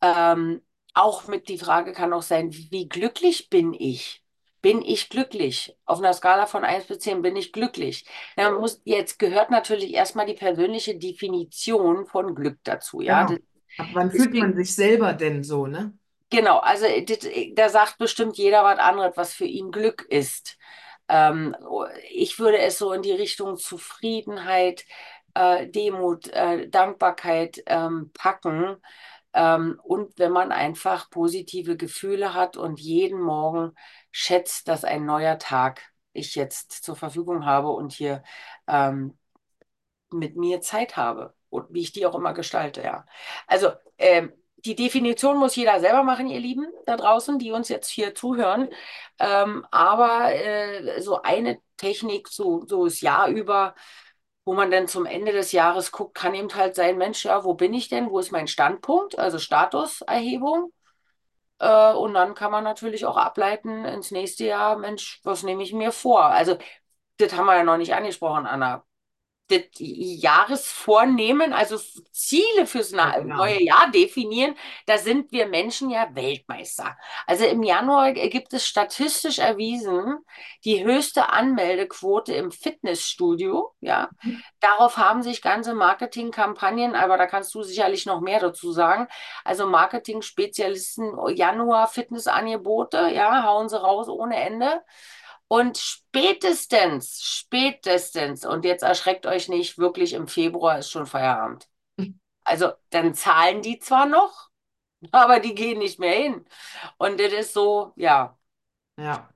Ähm, 0.00 0.62
auch 0.96 1.28
mit 1.28 1.48
die 1.48 1.58
Frage 1.58 1.92
kann 1.92 2.12
auch 2.14 2.22
sein, 2.22 2.52
wie 2.52 2.88
glücklich 2.88 3.50
bin 3.50 3.74
ich? 3.74 4.24
Bin 4.62 4.82
ich 4.82 5.10
glücklich? 5.10 5.76
Auf 5.86 5.98
einer 5.98 6.12
Skala 6.14 6.46
von 6.46 6.64
eins 6.64 6.86
bis 6.86 7.00
10 7.00 7.22
bin 7.22 7.36
ich 7.36 7.52
glücklich. 7.52 8.06
Ja, 8.36 8.50
muss, 8.50 8.80
jetzt 8.84 9.18
gehört 9.18 9.50
natürlich 9.50 9.94
erstmal 9.94 10.26
die 10.26 10.34
persönliche 10.34 10.98
Definition 10.98 12.06
von 12.06 12.34
Glück 12.34 12.58
dazu. 12.64 13.00
Ja, 13.02 13.24
Genau. 13.24 13.38
Das- 13.78 13.88
wann 13.92 14.10
fühlt 14.10 14.34
man 14.34 14.54
sich 14.54 14.74
selber 14.74 15.12
denn 15.12 15.44
so, 15.44 15.66
ne? 15.66 15.96
genau, 16.30 16.58
also 16.58 16.86
das- 17.06 17.26
da 17.54 17.68
sagt 17.68 17.98
bestimmt 17.98 18.36
jeder 18.38 18.64
was 18.64 18.78
anderes, 18.78 19.16
was 19.16 19.34
für 19.34 19.44
ihn 19.44 19.70
Glück 19.70 20.02
ist. 20.08 20.58
Ähm, 21.08 21.56
ich 22.10 22.38
würde 22.38 22.58
es 22.58 22.78
so 22.78 22.92
in 22.92 23.02
die 23.02 23.12
Richtung 23.12 23.56
Zufriedenheit, 23.58 24.84
äh, 25.34 25.68
Demut, 25.68 26.28
äh, 26.28 26.68
Dankbarkeit 26.68 27.62
ähm, 27.66 28.10
packen. 28.14 28.76
Ähm, 29.36 29.78
und 29.84 30.18
wenn 30.18 30.32
man 30.32 30.50
einfach 30.50 31.10
positive 31.10 31.76
Gefühle 31.76 32.32
hat 32.34 32.56
und 32.56 32.80
jeden 32.80 33.20
Morgen 33.20 33.72
schätzt, 34.10 34.66
dass 34.66 34.84
ein 34.84 35.04
neuer 35.04 35.38
Tag 35.38 35.82
ich 36.14 36.34
jetzt 36.34 36.72
zur 36.72 36.96
Verfügung 36.96 37.44
habe 37.44 37.68
und 37.68 37.92
hier 37.92 38.22
ähm, 38.66 39.18
mit 40.10 40.36
mir 40.36 40.62
Zeit 40.62 40.96
habe 40.96 41.34
und 41.50 41.66
wie 41.72 41.82
ich 41.82 41.92
die 41.92 42.06
auch 42.06 42.14
immer 42.14 42.32
gestalte, 42.32 42.82
ja. 42.82 43.06
Also 43.46 43.70
ähm, 43.98 44.32
die 44.64 44.74
Definition 44.74 45.36
muss 45.38 45.54
jeder 45.54 45.80
selber 45.80 46.02
machen, 46.02 46.28
ihr 46.28 46.40
Lieben 46.40 46.66
da 46.86 46.96
draußen, 46.96 47.38
die 47.38 47.52
uns 47.52 47.68
jetzt 47.68 47.88
hier 47.90 48.14
zuhören. 48.14 48.68
Ähm, 49.18 49.66
aber 49.70 50.34
äh, 50.34 51.00
so 51.02 51.20
eine 51.22 51.60
Technik, 51.76 52.28
so, 52.28 52.64
so 52.66 52.84
das 52.86 53.02
Jahr 53.02 53.28
über, 53.28 53.74
wo 54.46 54.54
man 54.54 54.70
dann 54.70 54.88
zum 54.88 55.06
Ende 55.06 55.32
des 55.32 55.52
Jahres 55.52 55.92
guckt, 55.92 56.14
kann 56.14 56.34
eben 56.34 56.54
halt 56.54 56.76
sein, 56.76 56.96
Mensch, 56.96 57.24
ja, 57.26 57.44
wo 57.44 57.54
bin 57.54 57.74
ich 57.74 57.88
denn? 57.88 58.10
Wo 58.10 58.20
ist 58.20 58.32
mein 58.32 58.46
Standpunkt? 58.48 59.18
Also 59.18 59.38
Statuserhebung. 59.38 60.72
Äh, 61.58 61.92
und 61.92 62.14
dann 62.14 62.34
kann 62.34 62.52
man 62.52 62.64
natürlich 62.64 63.06
auch 63.06 63.16
ableiten 63.16 63.84
ins 63.84 64.10
nächste 64.12 64.44
Jahr, 64.46 64.78
Mensch, 64.78 65.20
was 65.24 65.42
nehme 65.42 65.62
ich 65.62 65.72
mir 65.72 65.92
vor? 65.92 66.26
Also, 66.26 66.56
das 67.18 67.34
haben 67.36 67.46
wir 67.46 67.56
ja 67.56 67.64
noch 67.64 67.76
nicht 67.78 67.94
angesprochen, 67.94 68.46
Anna 68.46 68.84
das 69.48 69.60
Jahresvornehmen, 69.78 71.52
also 71.52 71.78
Ziele 72.12 72.66
fürs 72.66 72.92
Ja, 72.92 73.12
na- 73.12 73.18
genau. 73.18 73.36
neue 73.36 73.62
Jahr 73.62 73.90
definieren, 73.90 74.56
da 74.86 74.98
sind 74.98 75.32
wir 75.32 75.46
Menschen 75.46 75.90
ja 75.90 76.08
Weltmeister. 76.14 76.96
Also 77.26 77.44
im 77.44 77.62
Januar 77.62 78.12
gibt 78.12 78.52
es 78.54 78.66
statistisch 78.66 79.38
erwiesen 79.38 80.18
die 80.64 80.84
höchste 80.84 81.30
Anmeldequote 81.30 82.34
im 82.34 82.50
Fitnessstudio. 82.50 83.72
Ja, 83.80 84.10
darauf 84.60 84.96
haben 84.96 85.22
sich 85.22 85.42
ganze 85.42 85.74
Marketingkampagnen, 85.74 86.94
aber 86.94 87.16
da 87.18 87.26
kannst 87.26 87.54
du 87.54 87.62
sicherlich 87.62 88.06
noch 88.06 88.20
mehr 88.20 88.40
dazu 88.40 88.72
sagen. 88.72 89.06
Also 89.44 89.66
Marketing-Spezialisten, 89.66 91.14
Januar 91.34 91.88
Fitnessangebote, 91.88 93.10
ja, 93.14 93.42
hauen 93.44 93.68
sie 93.68 93.80
raus 93.80 94.08
ohne 94.08 94.36
Ende. 94.36 94.82
Und 95.48 95.78
spätestens, 95.78 97.22
spätestens, 97.22 98.44
und 98.44 98.64
jetzt 98.64 98.82
erschreckt 98.82 99.26
euch 99.26 99.48
nicht, 99.48 99.78
wirklich 99.78 100.12
im 100.14 100.28
Februar 100.28 100.78
ist 100.80 100.90
schon 100.90 101.06
Feierabend. 101.06 101.68
Also 102.44 102.72
dann 102.90 103.14
zahlen 103.14 103.62
die 103.62 103.78
zwar 103.80 104.06
noch, 104.06 104.50
aber 105.12 105.40
die 105.40 105.54
gehen 105.54 105.78
nicht 105.80 105.98
mehr 106.00 106.14
hin. 106.14 106.46
Und 106.98 107.20
das 107.20 107.32
ist 107.32 107.54
so, 107.54 107.92
ja, 107.96 108.38
Ja. 108.98 109.28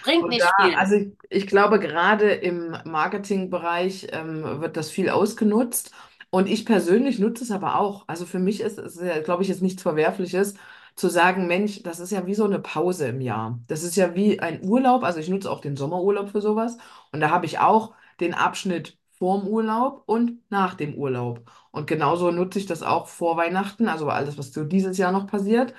bringt 0.00 0.28
Und 0.28 0.40
da, 0.40 0.46
nicht 0.46 0.54
viel. 0.56 0.78
also 0.78 0.96
ich, 0.96 1.12
ich 1.30 1.46
glaube, 1.48 1.80
gerade 1.80 2.32
im 2.32 2.76
Marketingbereich 2.86 4.08
ähm, 4.12 4.60
wird 4.62 4.76
das 4.76 4.90
viel 4.90 5.10
ausgenutzt. 5.10 5.92
Und 6.30 6.48
ich 6.48 6.66
persönlich 6.66 7.18
nutze 7.20 7.44
es 7.44 7.50
aber 7.52 7.78
auch. 7.80 8.08
Also 8.08 8.26
für 8.26 8.38
mich 8.40 8.60
ist 8.60 8.78
es, 8.78 8.98
glaube 9.24 9.42
ich, 9.42 9.48
jetzt 9.50 9.62
nichts 9.62 9.82
Verwerfliches, 9.82 10.54
zu 10.96 11.08
sagen, 11.08 11.46
Mensch, 11.46 11.82
das 11.82 12.00
ist 12.00 12.10
ja 12.12 12.26
wie 12.26 12.34
so 12.34 12.44
eine 12.44 12.58
Pause 12.58 13.08
im 13.08 13.20
Jahr. 13.20 13.60
Das 13.68 13.82
ist 13.82 13.96
ja 13.96 14.14
wie 14.14 14.40
ein 14.40 14.64
Urlaub. 14.64 15.04
Also 15.04 15.20
ich 15.20 15.28
nutze 15.28 15.50
auch 15.50 15.60
den 15.60 15.76
Sommerurlaub 15.76 16.30
für 16.30 16.40
sowas. 16.40 16.78
Und 17.12 17.20
da 17.20 17.30
habe 17.30 17.46
ich 17.46 17.58
auch 17.58 17.94
den 18.20 18.34
Abschnitt 18.34 18.98
vorm 19.18 19.46
Urlaub 19.46 20.02
und 20.06 20.40
nach 20.50 20.74
dem 20.74 20.94
Urlaub. 20.94 21.50
Und 21.70 21.86
genauso 21.86 22.30
nutze 22.30 22.58
ich 22.58 22.66
das 22.66 22.82
auch 22.82 23.06
vor 23.08 23.36
Weihnachten, 23.36 23.88
also 23.88 24.08
alles, 24.08 24.38
was 24.38 24.52
so 24.52 24.64
dieses 24.64 24.98
Jahr 24.98 25.12
noch 25.12 25.26
passiert. 25.26 25.74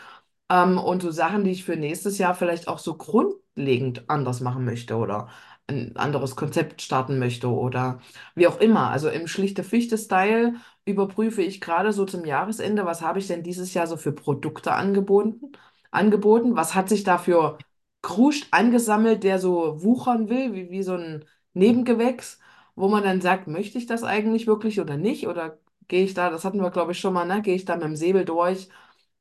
Ähm, 0.49 0.77
und 0.77 1.01
so 1.01 1.11
Sachen, 1.11 1.43
die 1.43 1.51
ich 1.51 1.63
für 1.65 1.75
nächstes 1.75 2.17
Jahr 2.17 2.35
vielleicht 2.35 2.67
auch 2.67 2.79
so 2.79 2.95
grundlegend 2.97 4.09
anders 4.09 4.41
machen 4.41 4.65
möchte 4.65 4.95
oder 4.97 5.29
ein 5.67 5.95
anderes 5.97 6.35
Konzept 6.35 6.81
starten 6.81 7.19
möchte 7.19 7.49
oder 7.49 7.99
wie 8.35 8.47
auch 8.47 8.59
immer. 8.59 8.89
Also 8.89 9.09
im 9.09 9.27
schlichte 9.27 9.63
Fichte-Style 9.63 10.55
überprüfe 10.85 11.41
ich 11.41 11.59
gerade 11.61 11.91
so 11.93 12.05
zum 12.05 12.25
Jahresende, 12.25 12.85
was 12.85 13.01
habe 13.01 13.19
ich 13.19 13.27
denn 13.27 13.43
dieses 13.43 13.73
Jahr 13.73 13.87
so 13.87 13.97
für 13.97 14.13
Produkte 14.13 14.73
angeboten, 14.73 15.51
angeboten? 15.91 16.55
Was 16.55 16.73
hat 16.75 16.87
sich 16.89 17.03
dafür 17.03 17.57
Kruscht 18.01 18.47
angesammelt, 18.51 19.23
der 19.23 19.39
so 19.39 19.83
wuchern 19.83 20.29
will, 20.29 20.53
wie, 20.53 20.69
wie 20.71 20.83
so 20.83 20.93
ein 20.95 21.25
Nebengewächs, 21.53 22.39
wo 22.75 22.87
man 22.87 23.03
dann 23.03 23.21
sagt, 23.21 23.47
möchte 23.47 23.77
ich 23.77 23.85
das 23.87 24.03
eigentlich 24.03 24.47
wirklich 24.47 24.79
oder 24.79 24.95
nicht? 24.97 25.27
Oder 25.27 25.57
gehe 25.87 26.03
ich 26.05 26.13
da, 26.13 26.29
das 26.29 26.45
hatten 26.45 26.61
wir, 26.61 26.71
glaube 26.71 26.91
ich, 26.93 26.99
schon 26.99 27.13
mal, 27.13 27.25
ne? 27.25 27.41
Gehe 27.41 27.55
ich 27.55 27.65
da 27.65 27.75
mit 27.75 27.83
dem 27.85 27.95
Säbel 27.95 28.23
durch? 28.25 28.69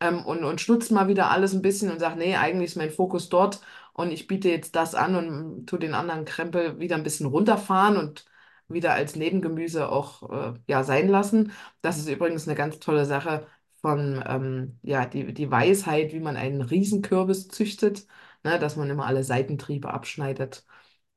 ähm, 0.01 0.25
und, 0.27 0.45
und 0.45 0.61
schnutze 0.61 0.95
mal 0.95 1.09
wieder 1.09 1.31
alles 1.31 1.55
ein 1.55 1.63
bisschen 1.63 1.91
und 1.91 1.99
sage, 2.01 2.17
nee, 2.19 2.37
eigentlich 2.37 2.71
ist 2.71 2.77
mein 2.77 2.91
Fokus 2.91 3.29
dort 3.29 3.61
und 3.97 4.11
ich 4.13 4.27
biete 4.27 4.49
jetzt 4.49 4.77
das 4.77 4.95
an 4.95 5.15
und 5.17 5.67
tu 5.67 5.77
den 5.79 5.95
anderen 5.95 6.25
Krempel 6.25 6.79
wieder 6.81 6.97
ein 6.97 7.03
bisschen 7.03 7.27
runterfahren 7.27 7.97
und 7.97 8.25
wieder 8.69 8.93
als 8.95 9.17
Nebengemüse 9.17 9.89
auch 9.91 10.55
äh, 10.55 10.59
ja, 10.67 10.83
sein 10.85 11.09
lassen. 11.09 11.53
Das 11.83 11.99
ist 11.99 12.09
übrigens 12.09 12.47
eine 12.49 12.57
ganz 12.57 12.79
tolle 12.81 13.05
Sache 13.05 13.47
von 13.81 14.23
ähm, 14.27 14.79
ja, 14.83 15.07
die, 15.07 15.33
die 15.33 15.51
Weisheit, 15.51 16.13
wie 16.13 16.21
man 16.21 16.37
einen 16.37 16.63
Riesenkürbis 16.63 17.49
züchtet, 17.49 18.07
ne, 18.45 18.59
dass 18.59 18.77
man 18.77 18.91
immer 18.91 19.07
alle 19.07 19.25
Seitentriebe 19.25 19.93
abschneidet 19.93 20.65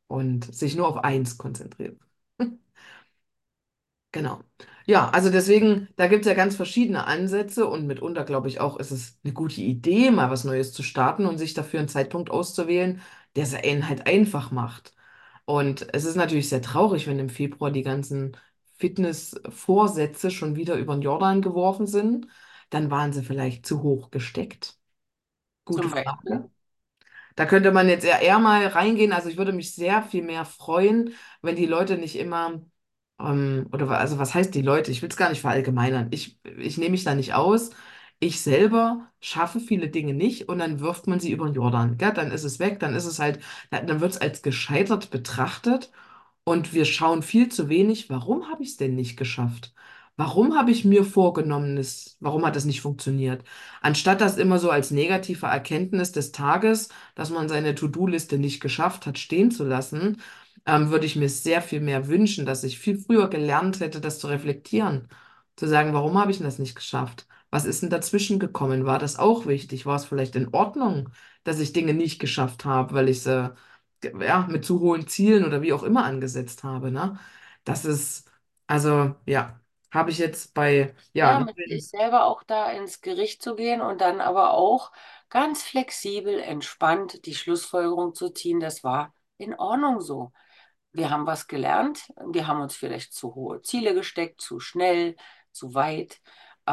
und 0.07 0.53
sich 0.53 0.75
nur 0.75 0.87
auf 0.87 0.97
eins 1.03 1.37
konzentriert. 1.37 1.99
Genau. 4.11 4.41
Ja, 4.87 5.09
also 5.11 5.29
deswegen, 5.29 5.87
da 5.95 6.07
gibt 6.07 6.21
es 6.25 6.27
ja 6.27 6.33
ganz 6.33 6.55
verschiedene 6.55 7.05
Ansätze 7.05 7.67
und 7.67 7.85
mitunter 7.85 8.23
glaube 8.23 8.47
ich 8.47 8.59
auch, 8.59 8.77
ist 8.77 8.89
es 8.91 9.19
eine 9.23 9.33
gute 9.33 9.61
Idee, 9.61 10.09
mal 10.09 10.31
was 10.31 10.43
Neues 10.45 10.73
zu 10.73 10.81
starten 10.81 11.27
und 11.27 11.37
sich 11.37 11.53
dafür 11.53 11.79
einen 11.79 11.89
Zeitpunkt 11.89 12.31
auszuwählen, 12.31 13.01
der 13.35 13.43
es 13.43 13.53
einen 13.53 13.87
halt 13.87 14.07
einfach 14.07 14.49
macht. 14.51 14.93
Und 15.45 15.87
es 15.93 16.05
ist 16.05 16.15
natürlich 16.15 16.49
sehr 16.49 16.61
traurig, 16.63 17.05
wenn 17.07 17.19
im 17.19 17.29
Februar 17.29 17.69
die 17.71 17.83
ganzen 17.83 18.35
Fitness-Vorsätze 18.77 20.31
schon 20.31 20.55
wieder 20.55 20.75
über 20.75 20.95
den 20.95 21.01
Jordan 21.03 21.41
geworfen 21.43 21.85
sind. 21.85 22.27
Dann 22.71 22.89
waren 22.91 23.13
sie 23.13 23.23
vielleicht 23.23 23.65
zu 23.65 23.83
hoch 23.83 24.09
gesteckt. 24.11 24.77
Gute 25.65 25.87
Zum 25.87 25.91
Beispiel. 25.91 26.09
Frage. 26.31 26.49
Da 27.35 27.45
könnte 27.45 27.71
man 27.71 27.87
jetzt 27.89 28.05
eher, 28.05 28.21
eher 28.21 28.39
mal 28.39 28.67
reingehen. 28.67 29.13
Also 29.13 29.29
ich 29.29 29.37
würde 29.37 29.53
mich 29.53 29.73
sehr 29.75 30.03
viel 30.03 30.23
mehr 30.23 30.45
freuen, 30.45 31.13
wenn 31.41 31.55
die 31.55 31.65
Leute 31.65 31.97
nicht 31.97 32.17
immer, 32.17 32.61
ähm, 33.19 33.67
oder 33.71 33.89
also 33.91 34.17
was 34.19 34.33
heißt 34.33 34.53
die 34.55 34.61
Leute? 34.61 34.91
Ich 34.91 35.01
will 35.01 35.09
es 35.09 35.17
gar 35.17 35.29
nicht 35.29 35.41
verallgemeinern. 35.41 36.07
Ich, 36.11 36.39
ich 36.57 36.77
nehme 36.77 36.91
mich 36.91 37.03
da 37.03 37.15
nicht 37.15 37.33
aus. 37.33 37.71
Ich 38.19 38.41
selber 38.41 39.09
schaffe 39.21 39.59
viele 39.59 39.89
Dinge 39.89 40.13
nicht 40.13 40.49
und 40.49 40.59
dann 40.59 40.79
wirft 40.81 41.07
man 41.07 41.19
sie 41.19 41.31
über 41.31 41.45
den 41.45 41.55
Jordan. 41.55 41.97
Gell? 41.97 42.13
Dann 42.13 42.31
ist 42.31 42.43
es 42.43 42.59
weg, 42.59 42.79
dann 42.79 42.95
ist 42.95 43.05
es 43.05 43.19
halt, 43.19 43.39
dann 43.71 44.01
wird 44.01 44.11
es 44.11 44.17
als 44.21 44.41
gescheitert 44.41 45.09
betrachtet 45.09 45.91
und 46.43 46.73
wir 46.73 46.85
schauen 46.85 47.21
viel 47.23 47.49
zu 47.49 47.69
wenig, 47.69 48.09
warum 48.09 48.49
habe 48.49 48.63
ich 48.63 48.69
es 48.69 48.77
denn 48.77 48.95
nicht 48.95 49.17
geschafft? 49.17 49.73
Warum 50.17 50.57
habe 50.57 50.71
ich 50.71 50.83
mir 50.83 51.05
vorgenommen, 51.05 51.77
es, 51.77 52.17
warum 52.19 52.45
hat 52.45 52.55
es 52.57 52.65
nicht 52.65 52.81
funktioniert? 52.81 53.43
Anstatt 53.81 54.19
das 54.19 54.37
immer 54.37 54.59
so 54.59 54.69
als 54.69 54.91
negative 54.91 55.45
Erkenntnis 55.45 56.11
des 56.11 56.31
Tages, 56.33 56.89
dass 57.15 57.29
man 57.29 57.47
seine 57.47 57.73
To-Do-Liste 57.75 58.37
nicht 58.37 58.59
geschafft 58.59 59.05
hat, 59.05 59.17
stehen 59.17 59.49
zu 59.51 59.63
lassen, 59.63 60.21
ähm, 60.69 60.89
würde 60.91 61.05
ich 61.05 61.15
mir 61.15 61.29
sehr 61.29 61.61
viel 61.61 61.81
mehr 61.81 62.07
wünschen, 62.07 62.45
dass 62.45 62.63
ich 62.63 62.79
viel 62.79 62.97
früher 62.99 63.29
gelernt 63.29 63.79
hätte, 63.79 64.01
das 64.01 64.19
zu 64.19 64.27
reflektieren. 64.27 65.07
Zu 65.55 65.67
sagen, 65.67 65.93
warum 65.93 66.17
habe 66.19 66.31
ich 66.31 66.37
denn 66.37 66.45
das 66.45 66.59
nicht 66.59 66.75
geschafft? 66.75 67.27
Was 67.51 67.65
ist 67.65 67.81
denn 67.81 67.89
dazwischen 67.89 68.39
gekommen? 68.39 68.85
War 68.85 68.99
das 68.99 69.17
auch 69.19 69.45
wichtig? 69.47 69.85
War 69.85 69.95
es 69.97 70.05
vielleicht 70.05 70.35
in 70.35 70.53
Ordnung, 70.53 71.09
dass 71.43 71.59
ich 71.59 71.73
Dinge 71.73 71.93
nicht 71.93 72.19
geschafft 72.19 72.65
habe, 72.65 72.93
weil 72.95 73.09
ich 73.09 73.21
sie 73.23 73.53
ja, 74.21 74.47
mit 74.47 74.65
zu 74.65 74.79
hohen 74.79 75.07
Zielen 75.07 75.45
oder 75.45 75.61
wie 75.61 75.73
auch 75.73 75.83
immer 75.83 76.05
angesetzt 76.05 76.63
habe, 76.63 76.91
ne? 76.91 77.19
Das 77.65 77.85
ist, 77.85 78.31
also, 78.67 79.15
ja, 79.25 79.59
habe 79.91 80.11
ich 80.11 80.17
jetzt 80.19 80.53
bei, 80.53 80.95
ja, 81.13 81.33
Ja, 81.33 81.41
mit 81.41 81.57
sich 81.67 81.89
selber 81.89 82.25
auch 82.25 82.43
da 82.43 82.71
ins 82.71 83.01
Gericht 83.01 83.41
zu 83.43 83.55
gehen 83.55 83.81
und 83.81 83.99
dann 83.99 84.21
aber 84.21 84.53
auch 84.53 84.91
ganz 85.29 85.63
flexibel, 85.63 86.39
entspannt 86.39 87.25
die 87.25 87.35
Schlussfolgerung 87.35 88.15
zu 88.15 88.29
ziehen, 88.29 88.59
das 88.61 88.83
war 88.85 89.13
in 89.37 89.53
Ordnung 89.53 89.99
so. 89.99 90.31
Wir 90.91 91.09
haben 91.11 91.27
was 91.27 91.47
gelernt, 91.47 92.11
wir 92.31 92.47
haben 92.47 92.61
uns 92.61 92.75
vielleicht 92.75 93.13
zu 93.13 93.35
hohe 93.35 93.61
Ziele 93.61 93.93
gesteckt, 93.93 94.41
zu 94.41 94.59
schnell, 94.59 95.15
zu 95.51 95.73
weit. 95.75 96.19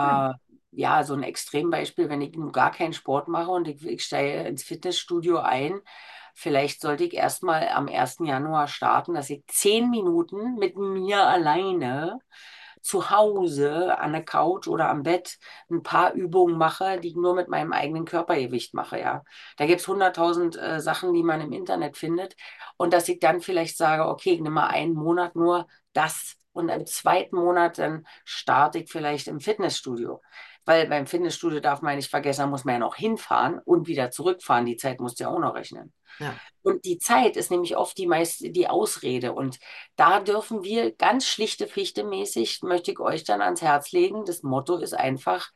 ja, 0.03 0.17
Äh, 0.29 0.33
ja, 0.73 1.05
so 1.05 1.15
ein 1.15 1.23
Extrembeispiel, 1.23 2.09
wenn 2.09 2.21
ich 2.23 2.35
nun 2.37 2.53
gar 2.53 2.71
keinen 2.71 2.93
Sport 2.93 3.29
mache 3.29 3.51
und 3.51 3.69
ich, 3.69 3.85
ich 3.85 4.05
steige 4.05 4.49
ins 4.49 4.63
Fitnessstudio 4.65 5.39
ein, 5.39 5.81
vielleicht 6.35 6.81
sollte 6.81 7.05
ich 7.05 7.15
erstmal 7.15 7.69
am 7.69 7.89
ersten 7.89 8.25
Januar 8.27 8.69
starten, 8.69 9.15
dass 9.15 9.31
ich 9.31 9.45
zehn 9.49 9.91
Minuten 9.91 10.55
mit 10.57 10.77
mir 10.77 11.23
alleine 11.27 12.19
zu 12.87 13.11
Hause 13.11 13.99
an 13.99 14.13
der 14.13 14.25
Couch 14.25 14.69
oder 14.69 14.89
am 14.89 15.03
Bett 15.03 15.39
ein 15.71 15.83
paar 15.83 16.13
Übungen 16.13 16.57
mache, 16.57 17.01
die 17.01 17.09
ich 17.09 17.17
nur 17.17 17.35
mit 17.35 17.49
meinem 17.49 17.73
eigenen 17.73 18.05
Körpergewicht 18.05 18.75
mache, 18.75 19.01
ja. 19.01 19.25
Da 19.57 19.67
gibt 19.67 19.81
es 19.81 19.89
hunderttausend 19.89 20.57
äh, 20.57 20.81
Sachen, 20.81 21.13
die 21.13 21.25
man 21.25 21.41
im 21.41 21.53
Internet 21.53 21.97
findet. 21.97 22.37
Und 22.77 22.93
dass 22.93 23.09
ich 23.09 23.19
dann 23.19 23.41
vielleicht 23.41 23.77
sage, 23.77 24.07
okay, 24.07 24.31
ich 24.35 24.41
nehme 24.41 24.55
mal 24.55 24.69
einen 24.69 24.95
Monat 24.95 25.35
nur 25.35 25.67
das 25.93 26.37
und 26.53 26.69
im 26.69 26.87
zweiten 26.87 27.37
Monat 27.37 27.79
dann 27.79 28.07
starte 28.25 28.79
ich 28.79 28.91
vielleicht 28.91 29.29
im 29.29 29.41
Fitnessstudio. 29.41 30.23
Weil 30.67 30.89
beim 30.89 31.07
Fitnessstudio 31.07 31.61
darf 31.61 31.81
man 31.81 31.97
nicht 31.97 32.11
vergessen, 32.11 32.43
da 32.43 32.47
muss 32.49 32.65
man 32.65 32.75
ja 32.75 32.79
noch 32.81 32.97
hinfahren 32.97 33.61
und 33.65 33.87
wieder 33.87 34.11
zurückfahren. 34.11 34.67
Die 34.67 34.77
Zeit 34.77 35.01
musst 35.01 35.19
du 35.19 35.25
ja 35.25 35.31
auch 35.31 35.39
noch 35.39 35.55
rechnen. 35.55 35.95
ja. 36.19 36.35
Und 36.63 36.85
die 36.85 36.99
Zeit 36.99 37.37
ist 37.37 37.53
nämlich 37.53 37.77
oft 37.77 37.97
die 37.97 38.09
meist 38.09 38.41
die 38.41 38.67
Ausrede. 38.69 39.33
Und 39.33 39.61
da 39.95 40.19
dürfen 40.21 40.65
wir 40.65 40.91
ganz 40.91 41.25
schlichte 41.27 41.69
Fichte 41.69 42.03
mäßig, 42.03 42.63
möchte 42.63 42.91
ich 42.91 42.99
euch 42.99 43.23
dann 43.23 43.41
ans 43.41 43.63
Herz 43.63 43.93
legen. 43.93 44.25
Das 44.25 44.43
Motto 44.43 44.77
ist 44.77 44.93
einfach, 44.93 45.49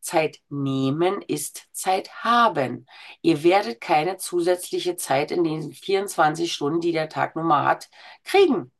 Zeit 0.00 0.38
nehmen 0.48 1.22
ist 1.22 1.66
Zeit 1.72 2.10
haben. 2.22 2.86
Ihr 3.22 3.42
werdet 3.42 3.80
keine 3.80 4.18
zusätzliche 4.18 4.96
Zeit 4.96 5.30
in 5.30 5.44
den 5.44 5.72
24 5.72 6.52
Stunden, 6.52 6.80
die 6.80 6.92
der 6.92 7.08
Tag 7.08 7.36
nun 7.36 7.46
mal 7.46 7.64
hat, 7.64 7.88
kriegen. 8.24 8.72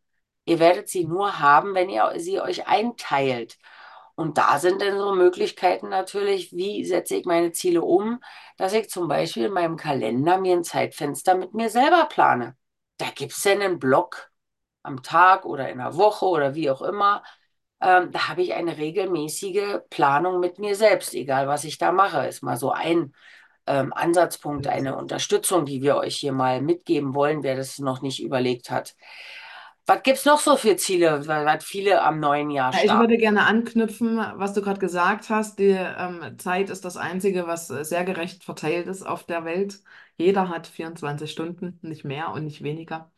Ihr 0.45 0.59
werdet 0.59 0.89
sie 0.89 1.05
nur 1.05 1.41
haben, 1.41 1.75
wenn 1.75 1.91
ihr 1.91 2.13
sie 2.17 2.41
euch 2.41 2.67
einteilt. 2.67 3.59
Und 4.19 4.37
da 4.37 4.59
sind 4.59 4.83
dann 4.83 4.99
so 4.99 5.15
Möglichkeiten 5.15 5.91
natürlich, 5.91 6.51
wie 6.53 6.85
setze 6.85 7.15
ich 7.15 7.25
meine 7.25 7.53
Ziele 7.53 7.83
um, 7.83 8.21
dass 8.57 8.73
ich 8.73 8.91
zum 8.91 9.07
Beispiel 9.07 9.45
in 9.45 9.53
meinem 9.53 9.77
Kalender 9.77 10.39
mir 10.39 10.57
ein 10.57 10.65
Zeitfenster 10.65 11.37
mit 11.37 11.55
mir 11.55 11.71
selber 11.71 12.07
plane. 12.07 12.57
Da 12.97 13.07
gibt 13.15 13.31
es 13.31 13.45
dann 13.45 13.63
einen 13.63 13.79
Block 13.79 14.33
am 14.83 15.05
Tag 15.05 15.45
oder 15.45 15.69
in 15.69 15.79
der 15.79 15.95
Woche 15.97 16.27
oder 16.27 16.57
wie 16.57 16.69
auch 16.69 16.83
immer. 16.83 17.23
Ähm, 17.81 18.11
da 18.11 18.27
habe 18.27 18.43
ich 18.43 18.55
eine 18.55 18.77
regelmäßige 18.77 19.83
Planung 19.89 20.41
mit 20.41 20.59
mir 20.59 20.75
selbst, 20.75 21.15
egal 21.15 21.47
was 21.47 21.63
ich 21.63 21.79
da 21.79 21.93
mache. 21.93 22.27
Ist 22.27 22.43
mal 22.43 22.57
so 22.57 22.73
ein 22.73 23.15
ähm, 23.69 23.93
Ansatzpunkt, 23.93 24.67
eine 24.67 24.97
Unterstützung, 24.97 25.65
die 25.65 25.81
wir 25.81 25.97
euch 25.97 26.17
hier 26.17 26.33
mal 26.33 26.61
mitgeben 26.61 27.15
wollen, 27.15 27.45
wer 27.45 27.55
das 27.55 27.79
noch 27.79 28.03
nicht 28.03 28.21
überlegt 28.21 28.69
hat. 28.73 28.97
Was 29.89 30.03
gibt 30.05 30.19
es 30.19 30.25
noch 30.25 30.39
so 30.39 30.57
für 30.57 30.77
Ziele, 30.77 31.27
was 31.27 31.65
viele 31.65 32.03
am 32.03 32.21
neuen 32.21 32.51
Jahr 32.51 32.73
Ja, 32.73 32.81
Ich 32.85 32.93
starten? 32.93 32.99
würde 32.99 33.17
gerne 33.17 33.47
anknüpfen, 33.47 34.17
was 34.19 34.53
du 34.53 34.61
gerade 34.63 34.79
gesagt 34.81 35.31
hast. 35.31 35.59
Die 35.59 35.69
ähm, 35.71 36.39
Zeit 36.39 36.69
ist 36.71 36.85
das 36.85 36.97
Einzige, 36.99 37.47
was 37.47 37.71
äh, 37.71 37.85
sehr 37.85 38.05
gerecht 38.05 38.45
verteilt 38.45 38.87
ist 38.89 39.03
auf 39.03 39.25
der 39.25 39.45
Welt. 39.45 39.81
Jeder 40.19 40.49
hat 40.51 40.67
24 40.67 41.31
Stunden, 41.31 41.79
nicht 41.83 42.05
mehr 42.05 42.31
und 42.33 42.45
nicht 42.45 42.63
weniger. 42.63 43.11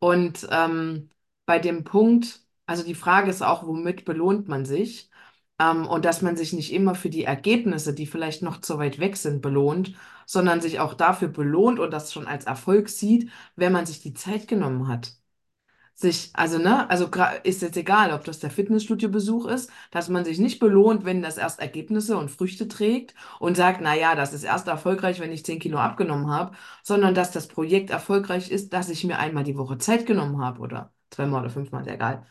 Und 0.00 0.46
ähm, 0.50 1.10
bei 1.46 1.58
dem 1.60 1.84
Punkt, 1.84 2.40
also 2.66 2.84
die 2.84 2.94
Frage 2.94 3.30
ist 3.30 3.42
auch, 3.42 3.66
womit 3.66 4.04
belohnt 4.04 4.48
man 4.48 4.66
sich? 4.66 5.10
Ähm, 5.60 5.86
und 5.88 6.04
dass 6.04 6.22
man 6.22 6.36
sich 6.36 6.52
nicht 6.52 6.72
immer 6.72 6.94
für 6.94 7.10
die 7.10 7.24
Ergebnisse, 7.24 7.94
die 7.94 8.06
vielleicht 8.06 8.42
noch 8.42 8.60
zu 8.60 8.78
weit 8.78 8.98
weg 9.00 9.16
sind, 9.16 9.42
belohnt, 9.42 9.94
sondern 10.26 10.60
sich 10.60 10.80
auch 10.80 10.94
dafür 10.94 11.28
belohnt 11.28 11.80
und 11.80 11.90
das 11.92 12.12
schon 12.12 12.26
als 12.28 12.46
Erfolg 12.46 12.88
sieht, 12.90 13.30
wenn 13.56 13.72
man 13.72 13.86
sich 13.86 14.00
die 14.02 14.14
Zeit 14.14 14.48
genommen 14.48 14.88
hat 14.88 15.12
sich, 15.94 16.30
also 16.34 16.58
ne, 16.58 16.88
also 16.90 17.08
ist 17.44 17.62
jetzt 17.62 17.76
egal, 17.76 18.12
ob 18.12 18.24
das 18.24 18.38
der 18.40 18.50
Fitnessstudio-Besuch 18.50 19.46
ist, 19.46 19.70
dass 19.90 20.08
man 20.08 20.24
sich 20.24 20.38
nicht 20.38 20.58
belohnt, 20.58 21.04
wenn 21.04 21.22
das 21.22 21.36
erst 21.38 21.60
Ergebnisse 21.60 22.16
und 22.16 22.30
Früchte 22.30 22.68
trägt 22.68 23.14
und 23.38 23.56
sagt, 23.56 23.80
na 23.82 23.94
ja, 23.94 24.14
das 24.14 24.32
ist 24.32 24.44
erst 24.44 24.68
erfolgreich, 24.68 25.20
wenn 25.20 25.32
ich 25.32 25.44
10 25.44 25.58
Kilo 25.60 25.78
abgenommen 25.78 26.30
habe, 26.30 26.56
sondern 26.82 27.14
dass 27.14 27.30
das 27.30 27.48
Projekt 27.48 27.90
erfolgreich 27.90 28.50
ist, 28.50 28.72
dass 28.72 28.88
ich 28.88 29.04
mir 29.04 29.18
einmal 29.18 29.44
die 29.44 29.56
Woche 29.56 29.78
Zeit 29.78 30.06
genommen 30.06 30.40
habe 30.42 30.60
oder 30.60 30.92
zweimal 31.10 31.42
oder 31.42 31.50
fünfmal, 31.50 31.82
ist 31.82 31.88
egal. 31.92 32.26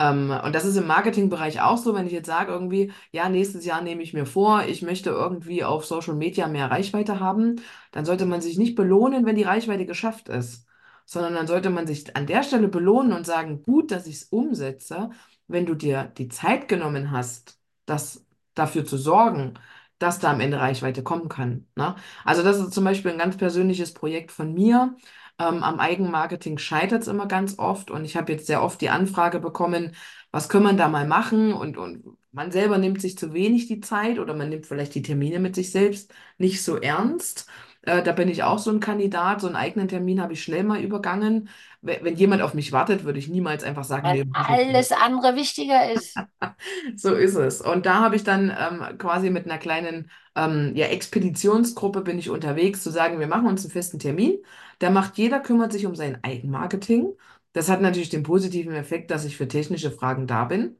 Ähm, 0.00 0.30
und 0.44 0.54
das 0.54 0.64
ist 0.64 0.76
im 0.76 0.86
Marketingbereich 0.86 1.60
auch 1.60 1.76
so, 1.78 1.94
wenn 1.94 2.06
ich 2.06 2.12
jetzt 2.12 2.26
sage 2.26 2.52
irgendwie, 2.52 2.92
ja, 3.12 3.28
nächstes 3.28 3.64
Jahr 3.64 3.82
nehme 3.82 4.02
ich 4.02 4.14
mir 4.14 4.26
vor, 4.26 4.64
ich 4.64 4.82
möchte 4.82 5.10
irgendwie 5.10 5.64
auf 5.64 5.84
Social 5.86 6.14
Media 6.14 6.46
mehr 6.48 6.70
Reichweite 6.70 7.18
haben, 7.20 7.56
dann 7.92 8.04
sollte 8.04 8.26
man 8.26 8.40
sich 8.40 8.58
nicht 8.58 8.76
belohnen, 8.76 9.26
wenn 9.26 9.36
die 9.36 9.42
Reichweite 9.42 9.86
geschafft 9.86 10.28
ist, 10.28 10.66
sondern 11.08 11.34
dann 11.34 11.46
sollte 11.46 11.70
man 11.70 11.86
sich 11.86 12.14
an 12.16 12.26
der 12.26 12.42
Stelle 12.42 12.68
belohnen 12.68 13.14
und 13.14 13.24
sagen, 13.24 13.62
gut, 13.62 13.90
dass 13.90 14.06
ich 14.06 14.16
es 14.16 14.24
umsetze, 14.24 15.10
wenn 15.46 15.64
du 15.64 15.74
dir 15.74 16.04
die 16.18 16.28
Zeit 16.28 16.68
genommen 16.68 17.10
hast, 17.10 17.58
das 17.86 18.26
dafür 18.54 18.84
zu 18.84 18.98
sorgen, 18.98 19.54
dass 19.98 20.18
da 20.18 20.30
am 20.30 20.40
Ende 20.40 20.60
Reichweite 20.60 21.02
kommen 21.02 21.28
kann. 21.30 21.66
Ne? 21.76 21.96
Also 22.24 22.42
das 22.42 22.58
ist 22.58 22.72
zum 22.74 22.84
Beispiel 22.84 23.10
ein 23.12 23.18
ganz 23.18 23.36
persönliches 23.38 23.94
Projekt 23.94 24.32
von 24.32 24.52
mir. 24.52 24.96
Ähm, 25.38 25.62
am 25.62 25.80
Eigenmarketing 25.80 26.58
scheitert 26.58 27.02
es 27.02 27.08
immer 27.08 27.26
ganz 27.26 27.58
oft 27.58 27.90
und 27.90 28.04
ich 28.04 28.16
habe 28.16 28.32
jetzt 28.32 28.46
sehr 28.46 28.62
oft 28.62 28.80
die 28.80 28.90
Anfrage 28.90 29.40
bekommen, 29.40 29.94
was 30.30 30.48
können 30.50 30.64
man 30.64 30.76
da 30.76 30.88
mal 30.88 31.06
machen? 31.06 31.54
Und, 31.54 31.78
und 31.78 32.04
man 32.32 32.50
selber 32.52 32.76
nimmt 32.78 33.00
sich 33.00 33.16
zu 33.16 33.32
wenig 33.32 33.66
die 33.66 33.80
Zeit 33.80 34.18
oder 34.18 34.34
man 34.34 34.50
nimmt 34.50 34.66
vielleicht 34.66 34.94
die 34.94 35.02
Termine 35.02 35.38
mit 35.38 35.54
sich 35.54 35.70
selbst 35.72 36.12
nicht 36.36 36.62
so 36.62 36.76
ernst. 36.76 37.48
Äh, 37.88 38.02
da 38.02 38.12
bin 38.12 38.28
ich 38.28 38.42
auch 38.42 38.58
so 38.58 38.70
ein 38.70 38.80
Kandidat. 38.80 39.40
So 39.40 39.46
einen 39.46 39.56
eigenen 39.56 39.88
Termin 39.88 40.20
habe 40.20 40.32
ich 40.34 40.42
schnell 40.42 40.64
mal 40.64 40.80
übergangen. 40.82 41.48
Wenn, 41.80 42.04
wenn 42.04 42.16
jemand 42.16 42.42
auf 42.42 42.54
mich 42.54 42.72
wartet, 42.72 43.04
würde 43.04 43.18
ich 43.18 43.28
niemals 43.28 43.64
einfach 43.64 43.84
sagen, 43.84 44.10
Weil 44.10 44.12
nee, 44.12 44.24
alles 44.32 44.92
andere 44.92 45.36
wichtiger 45.36 45.90
ist. 45.92 46.22
So 46.96 47.14
ist 47.14 47.34
es. 47.36 47.60
Und 47.60 47.86
da 47.86 48.00
habe 48.00 48.16
ich 48.16 48.24
dann 48.24 48.50
ähm, 48.50 48.98
quasi 48.98 49.30
mit 49.30 49.44
einer 49.46 49.58
kleinen 49.58 50.10
ähm, 50.34 50.72
ja, 50.74 50.86
Expeditionsgruppe 50.86 52.02
bin 52.02 52.18
ich 52.18 52.30
unterwegs, 52.30 52.82
zu 52.82 52.90
sagen, 52.90 53.20
wir 53.20 53.26
machen 53.26 53.46
uns 53.46 53.64
einen 53.64 53.72
festen 53.72 53.98
Termin. 53.98 54.38
Da 54.78 54.90
macht 54.90 55.18
jeder, 55.18 55.40
kümmert 55.40 55.72
sich 55.72 55.86
um 55.86 55.94
sein 55.96 56.22
Eigenmarketing. 56.22 57.14
Das 57.52 57.68
hat 57.68 57.80
natürlich 57.80 58.10
den 58.10 58.22
positiven 58.22 58.74
Effekt, 58.74 59.10
dass 59.10 59.24
ich 59.24 59.36
für 59.36 59.48
technische 59.48 59.90
Fragen 59.90 60.26
da 60.26 60.44
bin. 60.44 60.76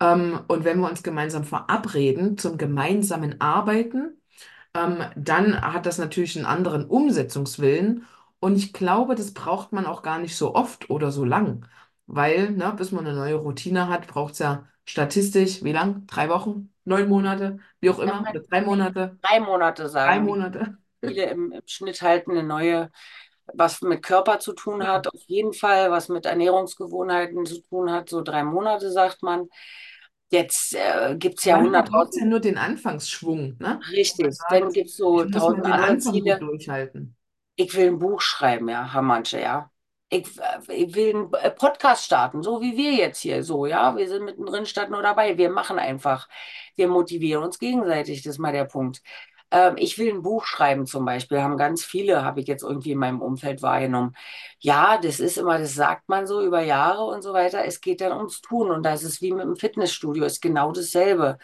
Ähm, 0.00 0.40
und 0.48 0.64
wenn 0.64 0.80
wir 0.80 0.90
uns 0.90 1.02
gemeinsam 1.02 1.44
verabreden 1.44 2.38
zum 2.38 2.58
gemeinsamen 2.58 3.40
Arbeiten, 3.40 4.20
ähm, 4.76 5.02
dann 5.16 5.60
hat 5.60 5.86
das 5.86 5.98
natürlich 5.98 6.36
einen 6.36 6.46
anderen 6.46 6.86
Umsetzungswillen. 6.86 8.06
Und 8.40 8.56
ich 8.56 8.72
glaube, 8.72 9.14
das 9.14 9.32
braucht 9.34 9.72
man 9.72 9.86
auch 9.86 10.02
gar 10.02 10.18
nicht 10.18 10.36
so 10.36 10.54
oft 10.54 10.90
oder 10.90 11.10
so 11.12 11.24
lang. 11.24 11.66
Weil, 12.06 12.50
ne, 12.52 12.72
bis 12.76 12.92
man 12.92 13.06
eine 13.06 13.16
neue 13.16 13.34
Routine 13.36 13.88
hat, 13.88 14.06
braucht 14.08 14.34
es 14.34 14.38
ja 14.40 14.68
statistisch, 14.84 15.64
wie 15.64 15.72
lang? 15.72 16.06
Drei 16.06 16.28
Wochen? 16.28 16.72
Neun 16.84 17.08
Monate? 17.08 17.58
Wie 17.80 17.90
auch 17.90 17.98
immer? 17.98 18.26
Oder 18.28 18.40
drei 18.40 18.60
Monate? 18.62 19.18
drei 19.22 19.40
Monate 19.40 19.88
Drei 20.04 20.20
sagen 20.20 20.26
die 20.26 20.34
Monate? 20.36 20.78
viele 21.04 21.24
im, 21.30 21.52
im 21.52 21.62
Schnitt 21.66 22.02
halten 22.02 22.32
eine 22.32 22.42
neue, 22.44 22.90
was 23.54 23.82
mit 23.82 24.02
Körper 24.04 24.40
zu 24.40 24.52
tun 24.54 24.86
hat, 24.86 25.08
auf 25.08 25.20
jeden 25.26 25.52
Fall, 25.54 25.90
was 25.90 26.08
mit 26.08 26.26
Ernährungsgewohnheiten 26.26 27.46
zu 27.46 27.62
tun 27.62 27.90
hat, 27.92 28.08
so 28.10 28.22
drei 28.22 28.44
Monate 28.44 28.90
sagt 28.92 29.22
man. 29.22 29.48
Jetzt 30.30 30.74
äh, 30.74 31.14
gibt 31.16 31.38
es 31.38 31.44
ja 31.44 31.56
Manchmal 31.56 31.84
braucht 31.84 32.08
es 32.10 32.16
ja 32.16 32.22
hunderttausend, 32.22 32.30
nur 32.30 32.40
den 32.40 32.58
Anfangsschwung, 32.58 33.56
ne? 33.60 33.80
Richtig, 33.92 34.36
dann 34.48 34.62
sagt, 34.62 34.74
gibt 34.74 34.88
es 34.88 34.96
so 34.96 35.24
tausend 35.24 35.64
den 35.64 35.72
andere 35.72 35.72
Anfang 35.72 36.12
gut 36.12 36.22
Ziele. 36.22 36.38
durchhalten. 36.38 37.16
Ich 37.54 37.74
will 37.74 37.86
ein 37.86 37.98
Buch 37.98 38.20
schreiben, 38.20 38.68
ja, 38.68 38.92
haben 38.92 39.06
manche, 39.06 39.40
ja. 39.40 39.70
Ich, 40.08 40.26
äh, 40.38 40.74
ich 40.74 40.94
will 40.94 41.14
einen 41.14 41.32
äh, 41.34 41.50
Podcast 41.50 42.04
starten, 42.04 42.42
so 42.42 42.60
wie 42.60 42.76
wir 42.76 42.92
jetzt 42.92 43.20
hier, 43.20 43.44
so, 43.44 43.66
ja. 43.66 43.96
Wir 43.96 44.08
sind 44.08 44.24
mittendrin 44.24 44.66
statt 44.66 44.90
nur 44.90 45.02
dabei. 45.02 45.38
Wir 45.38 45.50
machen 45.50 45.78
einfach. 45.78 46.28
Wir 46.74 46.88
motivieren 46.88 47.44
uns 47.44 47.58
gegenseitig, 47.58 48.22
das 48.22 48.34
ist 48.34 48.38
mal 48.38 48.52
der 48.52 48.64
Punkt. 48.64 49.02
Ähm, 49.50 49.76
ich 49.78 49.98
will 49.98 50.12
ein 50.12 50.22
Buch 50.22 50.44
schreiben 50.44 50.86
zum 50.86 51.04
Beispiel, 51.04 51.40
haben 51.42 51.56
ganz 51.56 51.84
viele, 51.84 52.24
habe 52.24 52.40
ich 52.40 52.48
jetzt 52.48 52.62
irgendwie 52.62 52.92
in 52.92 52.98
meinem 52.98 53.20
Umfeld 53.22 53.62
wahrgenommen. 53.62 54.14
Ja, 54.60 54.98
das 54.98 55.20
ist 55.20 55.38
immer, 55.38 55.58
das 55.58 55.74
sagt 55.74 56.08
man 56.08 56.26
so 56.26 56.42
über 56.42 56.62
Jahre 56.62 57.04
und 57.04 57.22
so 57.22 57.32
weiter. 57.32 57.64
Es 57.64 57.80
geht 57.80 58.00
dann 58.00 58.12
ums 58.16 58.40
Tun 58.40 58.70
und 58.70 58.82
da 58.82 58.94
ist 58.94 59.22
wie 59.22 59.32
mit 59.32 59.44
dem 59.44 59.56
Fitnessstudio, 59.56 60.24
ist 60.24 60.42
genau 60.42 60.72
dasselbe. 60.72 61.38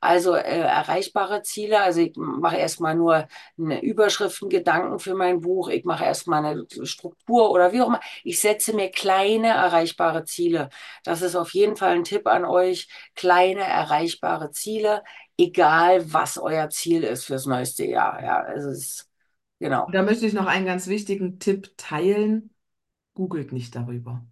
Also 0.00 0.34
äh, 0.34 0.58
erreichbare 0.60 1.42
Ziele. 1.42 1.80
Also 1.80 2.00
ich 2.00 2.12
mache 2.16 2.56
erstmal 2.56 2.96
nur 2.96 3.28
eine 3.58 3.82
Überschrift, 3.82 4.42
einen 4.42 4.50
Gedanken 4.50 4.98
für 4.98 5.14
mein 5.14 5.40
Buch. 5.40 5.68
Ich 5.68 5.84
mache 5.84 6.04
erstmal 6.04 6.44
eine 6.44 6.66
Struktur 6.86 7.50
oder 7.52 7.72
wie 7.72 7.82
auch 7.82 7.86
immer. 7.86 8.00
Ich 8.24 8.40
setze 8.40 8.74
mir 8.74 8.90
kleine 8.90 9.48
erreichbare 9.48 10.24
Ziele. 10.24 10.70
Das 11.04 11.22
ist 11.22 11.36
auf 11.36 11.50
jeden 11.54 11.76
Fall 11.76 11.92
ein 11.92 12.04
Tipp 12.04 12.26
an 12.26 12.44
euch. 12.44 12.88
Kleine 13.14 13.62
erreichbare 13.62 14.50
Ziele, 14.50 15.02
egal 15.42 16.12
was 16.12 16.38
euer 16.38 16.68
Ziel 16.70 17.02
ist 17.02 17.24
fürs 17.24 17.46
neueste 17.46 17.84
Jahr. 17.84 18.22
Ja, 18.22 18.46
es 18.52 18.64
ist 18.64 19.10
genau. 19.58 19.88
da 19.92 20.02
möchte 20.02 20.26
ich 20.26 20.32
noch 20.32 20.46
einen 20.46 20.66
ganz 20.66 20.86
wichtigen 20.86 21.38
Tipp 21.38 21.72
teilen. 21.76 22.50
Googelt 23.14 23.52
nicht 23.52 23.74
darüber. 23.74 24.24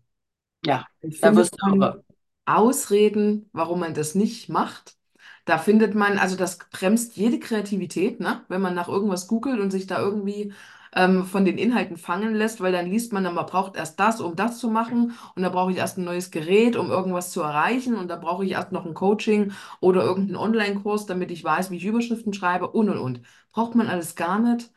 Ja, 0.65 0.87
da 1.01 1.37
wirst 1.37 1.57
du 1.61 1.75
irre. 1.75 2.05
Ausreden, 2.47 3.49
warum 3.53 3.81
man 3.81 3.95
das 3.95 4.15
nicht 4.15 4.49
macht. 4.49 4.97
Da 5.45 5.59
findet 5.59 5.95
man, 5.95 6.19
also 6.19 6.37
das 6.37 6.59
bremst 6.71 7.17
jede 7.17 7.39
Kreativität, 7.39 8.21
ne? 8.21 8.45
Wenn 8.49 8.61
man 8.61 8.75
nach 8.75 8.89
irgendwas 8.89 9.27
googelt 9.27 9.61
und 9.61 9.71
sich 9.71 9.87
da 9.87 9.99
irgendwie 9.99 10.53
ähm, 10.95 11.25
von 11.25 11.45
den 11.45 11.59
Inhalten 11.59 11.97
fangen 11.97 12.35
lässt, 12.35 12.61
weil 12.61 12.73
dann 12.73 12.87
liest 12.91 13.13
man, 13.13 13.25
dann, 13.25 13.35
man 13.35 13.47
braucht 13.47 13.77
erst 13.77 14.01
das, 14.01 14.21
um 14.21 14.37
das 14.37 14.59
zu 14.59 14.69
machen 14.71 15.13
und 15.35 15.43
da 15.43 15.49
brauche 15.49 15.71
ich 15.73 15.79
erst 15.79 15.99
ein 15.99 16.05
neues 16.05 16.31
Gerät, 16.31 16.77
um 16.77 16.91
irgendwas 16.91 17.31
zu 17.33 17.41
erreichen 17.43 17.95
und 17.97 18.09
da 18.09 18.17
brauche 18.17 18.45
ich 18.45 18.53
erst 18.53 18.73
noch 18.73 18.87
ein 18.87 18.95
Coaching 18.95 19.53
oder 19.81 20.03
irgendeinen 20.03 20.37
Online-Kurs, 20.37 21.07
damit 21.07 21.31
ich 21.31 21.45
weiß, 21.45 21.71
wie 21.71 21.77
ich 21.77 21.85
Überschriften 21.85 22.33
schreibe 22.33 22.69
und 22.71 22.89
und 22.91 22.99
und. 22.99 23.23
Braucht 23.53 23.75
man 23.75 23.89
alles 23.89 24.17
gar 24.17 24.39
nicht. 24.39 24.71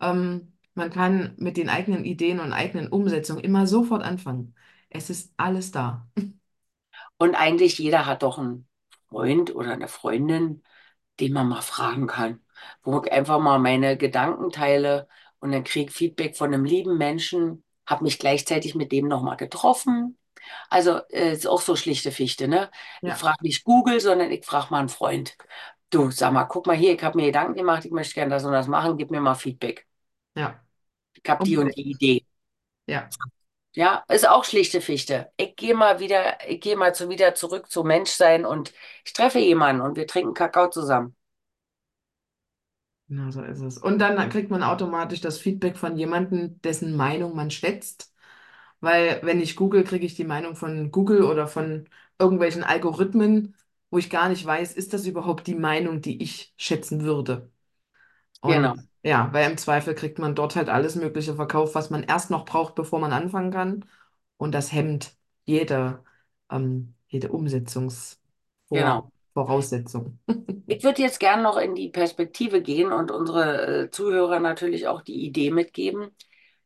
Ähm, 0.00 0.52
man 0.74 0.90
kann 0.90 1.34
mit 1.38 1.56
den 1.56 1.68
eigenen 1.68 2.04
Ideen 2.04 2.40
und 2.40 2.52
eigenen 2.52 2.88
Umsetzungen 2.88 3.42
immer 3.44 3.66
sofort 3.66 4.02
anfangen. 4.02 4.54
Es 4.90 5.10
ist 5.10 5.32
alles 5.36 5.70
da. 5.72 6.06
Und 7.18 7.34
eigentlich 7.34 7.78
jeder 7.78 8.06
hat 8.06 8.22
doch 8.22 8.38
einen 8.38 8.68
Freund 9.08 9.54
oder 9.54 9.72
eine 9.72 9.88
Freundin, 9.88 10.62
den 11.20 11.32
man 11.32 11.48
mal 11.48 11.62
fragen 11.62 12.06
kann, 12.06 12.40
wo 12.82 13.00
ich 13.02 13.12
einfach 13.12 13.38
mal 13.40 13.58
meine 13.58 13.96
Gedanken 13.96 14.50
teile 14.50 15.08
und 15.40 15.52
dann 15.52 15.64
kriege 15.64 15.92
Feedback 15.92 16.36
von 16.36 16.52
einem 16.54 16.64
lieben 16.64 16.98
Menschen, 16.98 17.64
habe 17.86 18.04
mich 18.04 18.18
gleichzeitig 18.18 18.74
mit 18.74 18.92
dem 18.92 19.08
nochmal 19.08 19.36
getroffen. 19.36 20.18
Also 20.70 21.00
äh, 21.10 21.32
ist 21.32 21.46
auch 21.46 21.60
so 21.60 21.76
schlichte 21.76 22.12
Fichte, 22.12 22.48
ne? 22.48 22.70
Ich 23.04 23.16
Ja, 23.16 23.18
frage 23.18 23.38
nicht 23.42 23.64
Google, 23.64 24.00
sondern 24.00 24.30
ich 24.30 24.44
frage 24.46 24.68
mal 24.70 24.80
einen 24.80 24.88
Freund. 24.88 25.36
Du, 25.90 26.10
sag 26.10 26.32
mal, 26.32 26.44
guck 26.44 26.66
mal 26.66 26.76
hier, 26.76 26.94
ich 26.94 27.02
habe 27.02 27.18
mir 27.18 27.26
Gedanken 27.26 27.54
gemacht, 27.54 27.84
ich 27.84 27.92
möchte 27.92 28.14
gerne 28.14 28.30
das 28.30 28.44
und 28.44 28.52
das 28.52 28.68
machen, 28.68 28.96
gib 28.98 29.10
mir 29.10 29.20
mal 29.20 29.34
Feedback. 29.34 29.86
ja, 30.34 30.64
Ich 31.14 31.28
habe 31.30 31.42
die 31.44 31.56
und 31.58 31.74
die 31.76 31.90
Idee. 31.90 32.26
Ja, 32.86 33.16
Ja, 33.74 34.04
ist 34.08 34.26
auch 34.28 34.44
schlichte 34.44 34.80
Fichte. 34.80 35.32
Ich 35.36 35.54
gehe 35.56 35.74
mal 35.74 36.00
wieder, 36.00 36.38
ich 36.50 36.60
gehe 36.60 36.76
mal 36.76 36.94
zu, 36.94 37.08
wieder 37.10 37.34
zurück 37.34 37.70
zum 37.70 37.86
Menschsein 37.86 38.44
und 38.44 38.72
ich 39.04 39.12
treffe 39.12 39.38
jemanden 39.38 39.82
und 39.82 39.96
wir 39.96 40.06
trinken 40.06 40.34
Kakao 40.34 40.68
zusammen. 40.70 41.14
Genau 43.08 43.30
so 43.30 43.42
ist 43.42 43.60
es. 43.60 43.78
Und 43.78 43.98
dann 43.98 44.28
kriegt 44.30 44.50
man 44.50 44.62
automatisch 44.62 45.20
das 45.20 45.38
Feedback 45.38 45.76
von 45.76 45.96
jemandem, 45.96 46.60
dessen 46.62 46.96
Meinung 46.96 47.34
man 47.34 47.50
schätzt. 47.50 48.12
Weil 48.80 49.20
wenn 49.24 49.40
ich 49.40 49.56
google, 49.56 49.84
kriege 49.84 50.06
ich 50.06 50.14
die 50.16 50.24
Meinung 50.24 50.56
von 50.56 50.90
Google 50.92 51.24
oder 51.24 51.48
von 51.48 51.88
irgendwelchen 52.18 52.64
Algorithmen, 52.64 53.56
wo 53.90 53.98
ich 53.98 54.10
gar 54.10 54.28
nicht 54.28 54.44
weiß, 54.46 54.74
ist 54.74 54.92
das 54.94 55.06
überhaupt 55.06 55.46
die 55.46 55.54
Meinung, 55.56 56.00
die 56.02 56.22
ich 56.22 56.54
schätzen 56.58 57.02
würde. 57.04 57.50
Genau, 58.46 58.74
Und 58.74 58.88
ja, 59.02 59.32
weil 59.32 59.50
im 59.50 59.58
Zweifel 59.58 59.94
kriegt 59.94 60.18
man 60.18 60.34
dort 60.34 60.56
halt 60.56 60.68
alles 60.68 60.96
Mögliche 60.96 61.34
verkauft, 61.36 61.74
was 61.74 61.90
man 61.90 62.02
erst 62.04 62.30
noch 62.30 62.44
braucht, 62.44 62.74
bevor 62.74 63.00
man 63.00 63.12
anfangen 63.12 63.52
kann. 63.52 63.84
Und 64.36 64.52
das 64.54 64.72
hemmt 64.72 65.16
jede, 65.46 66.04
ähm, 66.50 66.94
jede 67.08 67.30
genau. 68.72 69.10
Umsetzungsvoraussetzung. 69.38 70.18
Ich 70.66 70.84
würde 70.84 71.00
jetzt 71.02 71.18
gern 71.20 71.42
noch 71.42 71.56
in 71.56 71.74
die 71.74 71.88
Perspektive 71.88 72.60
gehen 72.62 72.92
und 72.92 73.10
unsere 73.10 73.84
äh, 73.86 73.90
Zuhörer 73.90 74.38
natürlich 74.40 74.86
auch 74.86 75.00
die 75.02 75.24
Idee 75.24 75.50
mitgeben. 75.50 76.14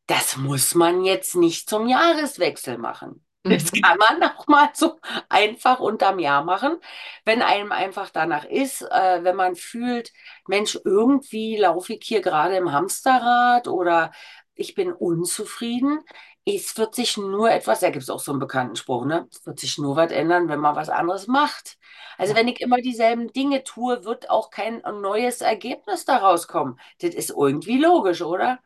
Das 0.06 0.37
muss 0.37 0.74
man 0.74 1.04
jetzt 1.04 1.37
nicht 1.37 1.68
zum 1.68 1.88
Jahreswechsel 1.88 2.78
machen. 2.78 3.24
Das 3.48 3.70
Mhm. 3.72 3.72
kann 3.72 3.98
man 3.98 4.22
auch 4.30 4.46
mal 4.48 4.70
so 4.74 4.98
einfach 5.28 5.78
unterm 5.80 6.18
Jahr 6.18 6.44
machen, 6.44 6.78
wenn 7.24 7.42
einem 7.42 7.72
einfach 7.72 8.11
danach 8.11 8.44
ist, 8.44 8.82
äh, 8.82 9.24
wenn 9.24 9.37
man 9.37 9.56
fühlt, 9.56 10.12
Mensch, 10.48 10.78
irgendwie 10.85 11.56
laufe 11.56 11.94
ich 11.94 12.04
hier 12.04 12.22
gerade 12.22 12.56
im 12.56 12.72
Hamsterrad 12.72 13.68
oder 13.68 14.12
ich 14.54 14.74
bin 14.74 14.92
unzufrieden. 14.92 16.00
Es 16.46 16.76
wird 16.76 16.94
sich 16.96 17.16
nur 17.16 17.50
etwas, 17.52 17.81
da 17.81 17.90
gibt 17.90 18.02
es 18.02 18.11
auch 18.11 18.18
so 18.18 18.33
einen 18.33 18.40
bekannten 18.40 18.74
Spruch, 18.76 19.05
ne? 19.05 19.28
Es 19.31 19.46
wird 19.46 19.61
sich 19.61 19.78
nur 19.78 19.94
was 19.96 20.11
ändern, 20.11 20.48
wenn 20.48 20.59
man 20.59 20.74
was 20.74 20.88
anderes 20.88 21.28
macht. 21.28 21.78
Also 22.18 22.35
wenn 22.35 22.48
ich 22.48 22.61
immer 22.61 22.78
dieselben 22.78 23.33
Dinge 23.33 23.62
tue, 23.62 24.05
wird 24.05 24.28
auch 24.28 24.50
kein 24.50 24.83
neues 25.00 25.40
Ergebnis 25.40 26.05
daraus 26.05 26.48
kommen. 26.48 26.81
Das 27.00 27.14
ist 27.14 27.31
irgendwie 27.31 27.78
logisch, 27.78 28.22
oder? 28.22 28.59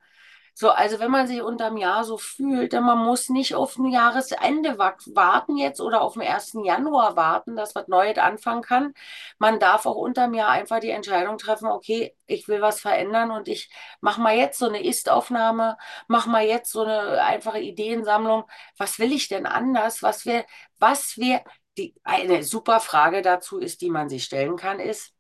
So, 0.59 0.71
also 0.71 0.99
wenn 1.01 1.11
man 1.11 1.27
sich 1.27 1.43
unterm 1.43 1.77
Jahr 1.77 2.03
so 2.05 2.17
fühlt, 2.17 2.73
dann 2.73 2.85
man 2.85 2.97
muss 3.05 3.29
nicht 3.29 3.55
auf 3.55 3.77
ein 3.77 3.91
Jahresende 3.91 4.79
wa- 4.79 4.97
warten 5.15 5.59
jetzt 5.59 5.83
oder 5.83 6.01
auf 6.01 6.15
den 6.15 6.23
ersten 6.23 6.65
Januar 6.65 7.15
warten, 7.15 7.57
dass 7.57 7.75
was 7.75 7.89
Neues 7.89 8.17
anfangen 8.17 8.63
kann. 8.63 8.95
Man 9.39 9.61
darf 9.61 9.85
auch 9.85 9.97
unterm 9.97 10.33
Jahr 10.33 10.49
einfach 10.49 10.81
die 10.81 10.89
Entscheidung 10.91 11.37
treffen, 11.37 11.67
okay, 11.69 12.17
ich 12.27 12.49
will 12.49 12.63
was 12.63 12.81
verändern 12.81 13.31
und 13.33 13.49
ich 13.49 13.69
mache 14.01 14.21
mal 14.23 14.35
jetzt 14.35 14.59
so 14.59 14.67
eine 14.67 14.83
Ist-Aufnahme, 14.83 15.77
mach 16.09 16.27
mal 16.27 16.45
jetzt 16.47 16.73
so 16.73 16.83
eine 16.85 17.23
einfache 17.23 17.61
Ideensammlung. 17.61 18.45
Was 18.79 18.99
will 18.99 19.13
ich 19.13 19.29
denn 19.29 19.45
anders? 19.47 20.03
Was 20.03 20.25
wir, 20.25 20.47
was 20.79 21.19
wir, 21.19 21.43
die, 21.77 21.95
eine 22.03 22.43
super 22.43 22.81
Frage 22.81 23.21
dazu 23.21 23.59
ist, 23.59 23.83
die 23.83 23.91
man 23.91 24.09
sich 24.09 24.25
stellen 24.25 24.57
kann, 24.57 24.81
ist, 24.81 25.13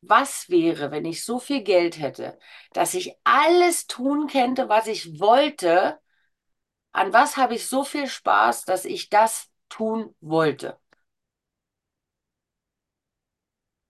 was 0.00 0.48
wäre, 0.48 0.90
wenn 0.90 1.04
ich 1.04 1.24
so 1.24 1.38
viel 1.38 1.62
Geld 1.62 1.98
hätte, 1.98 2.38
dass 2.72 2.94
ich 2.94 3.16
alles 3.24 3.86
tun 3.86 4.28
könnte, 4.28 4.68
was 4.68 4.86
ich 4.86 5.20
wollte? 5.20 5.98
An 6.92 7.12
was 7.12 7.36
habe 7.36 7.54
ich 7.54 7.66
so 7.68 7.84
viel 7.84 8.06
Spaß, 8.08 8.64
dass 8.64 8.84
ich 8.84 9.08
das 9.10 9.50
tun 9.68 10.14
wollte? 10.20 10.78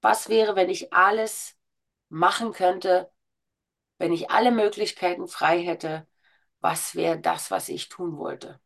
Was 0.01 0.29
wäre, 0.29 0.57
wenn 0.57 0.71
ich 0.71 0.93
alles 0.93 1.57
machen 2.09 2.53
könnte, 2.53 3.11
wenn 3.99 4.13
ich 4.13 4.31
alle 4.31 4.51
Möglichkeiten 4.53 5.29
frei 5.29 5.63
hätte? 5.65 6.07
Was 6.61 6.95
wäre 6.95 7.21
das, 7.21 7.51
was 7.51 7.69
ich 7.69 7.89
tun 7.89 8.19
wollte? 8.19 8.61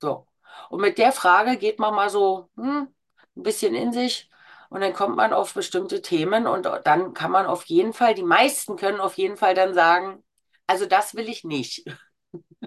So. 0.00 0.26
Und 0.70 0.80
mit 0.80 0.98
der 0.98 1.12
Frage 1.12 1.58
geht 1.58 1.78
man 1.78 1.94
mal 1.94 2.10
so 2.10 2.50
hm, 2.56 2.88
ein 3.36 3.42
bisschen 3.42 3.74
in 3.74 3.92
sich 3.92 4.30
und 4.70 4.80
dann 4.80 4.92
kommt 4.92 5.16
man 5.16 5.32
auf 5.32 5.54
bestimmte 5.54 6.02
Themen 6.02 6.46
und 6.46 6.66
dann 6.84 7.14
kann 7.14 7.30
man 7.30 7.46
auf 7.46 7.64
jeden 7.64 7.92
Fall, 7.92 8.14
die 8.14 8.22
meisten 8.22 8.76
können 8.76 9.00
auf 9.00 9.16
jeden 9.16 9.36
Fall 9.36 9.54
dann 9.54 9.74
sagen, 9.74 10.24
also 10.66 10.86
das 10.86 11.14
will 11.14 11.28
ich 11.28 11.44
nicht. 11.44 11.84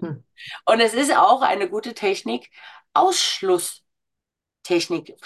Hm. 0.00 0.24
Und 0.64 0.80
es 0.80 0.94
ist 0.94 1.14
auch 1.16 1.42
eine 1.42 1.68
gute 1.68 1.94
Technik, 1.94 2.50
Ausschlusstechnik 2.94 3.84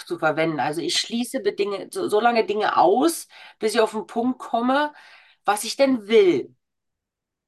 zu 0.05 0.17
verwenden. 0.19 0.59
Also 0.59 0.81
ich 0.81 0.97
schließe 0.99 1.41
Dinge, 1.41 1.87
so, 1.91 2.07
so 2.09 2.19
lange 2.19 2.45
Dinge 2.45 2.77
aus, 2.77 3.27
bis 3.59 3.75
ich 3.75 3.79
auf 3.81 3.91
den 3.91 4.07
Punkt 4.07 4.39
komme, 4.39 4.93
was 5.45 5.63
ich 5.63 5.75
denn 5.75 6.07
will. 6.07 6.55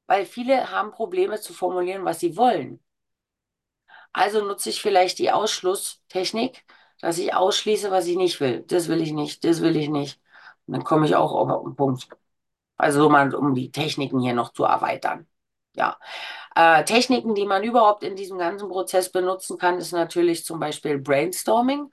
Weil 0.07 0.25
viele 0.25 0.71
haben 0.71 0.91
Probleme 0.91 1.39
zu 1.39 1.53
formulieren, 1.53 2.05
was 2.05 2.19
sie 2.19 2.37
wollen. 2.37 2.83
Also 4.13 4.43
nutze 4.43 4.69
ich 4.69 4.81
vielleicht 4.81 5.19
die 5.19 5.31
Ausschlusstechnik, 5.31 6.63
dass 7.05 7.19
ich 7.19 7.35
ausschließe, 7.35 7.91
was 7.91 8.07
ich 8.07 8.17
nicht 8.17 8.39
will. 8.39 8.63
Das 8.67 8.87
will 8.87 8.99
ich 8.99 9.11
nicht, 9.11 9.43
das 9.43 9.61
will 9.61 9.75
ich 9.75 9.89
nicht. 9.89 10.19
Und 10.65 10.73
dann 10.73 10.83
komme 10.83 11.05
ich 11.05 11.15
auch 11.15 11.33
auf 11.33 11.63
den 11.63 11.75
Punkt. 11.75 12.07
Also 12.77 13.03
so 13.03 13.09
mal, 13.09 13.33
um 13.35 13.53
die 13.53 13.69
Techniken 13.71 14.19
hier 14.21 14.33
noch 14.33 14.53
zu 14.53 14.63
erweitern. 14.63 15.27
Ja. 15.75 15.99
Äh, 16.55 16.83
Techniken, 16.83 17.35
die 17.35 17.45
man 17.45 17.63
überhaupt 17.63 18.03
in 18.03 18.15
diesem 18.15 18.39
ganzen 18.39 18.69
Prozess 18.69 19.11
benutzen 19.11 19.59
kann, 19.59 19.77
ist 19.77 19.91
natürlich 19.91 20.45
zum 20.45 20.59
Beispiel 20.59 20.97
Brainstorming. 20.97 21.91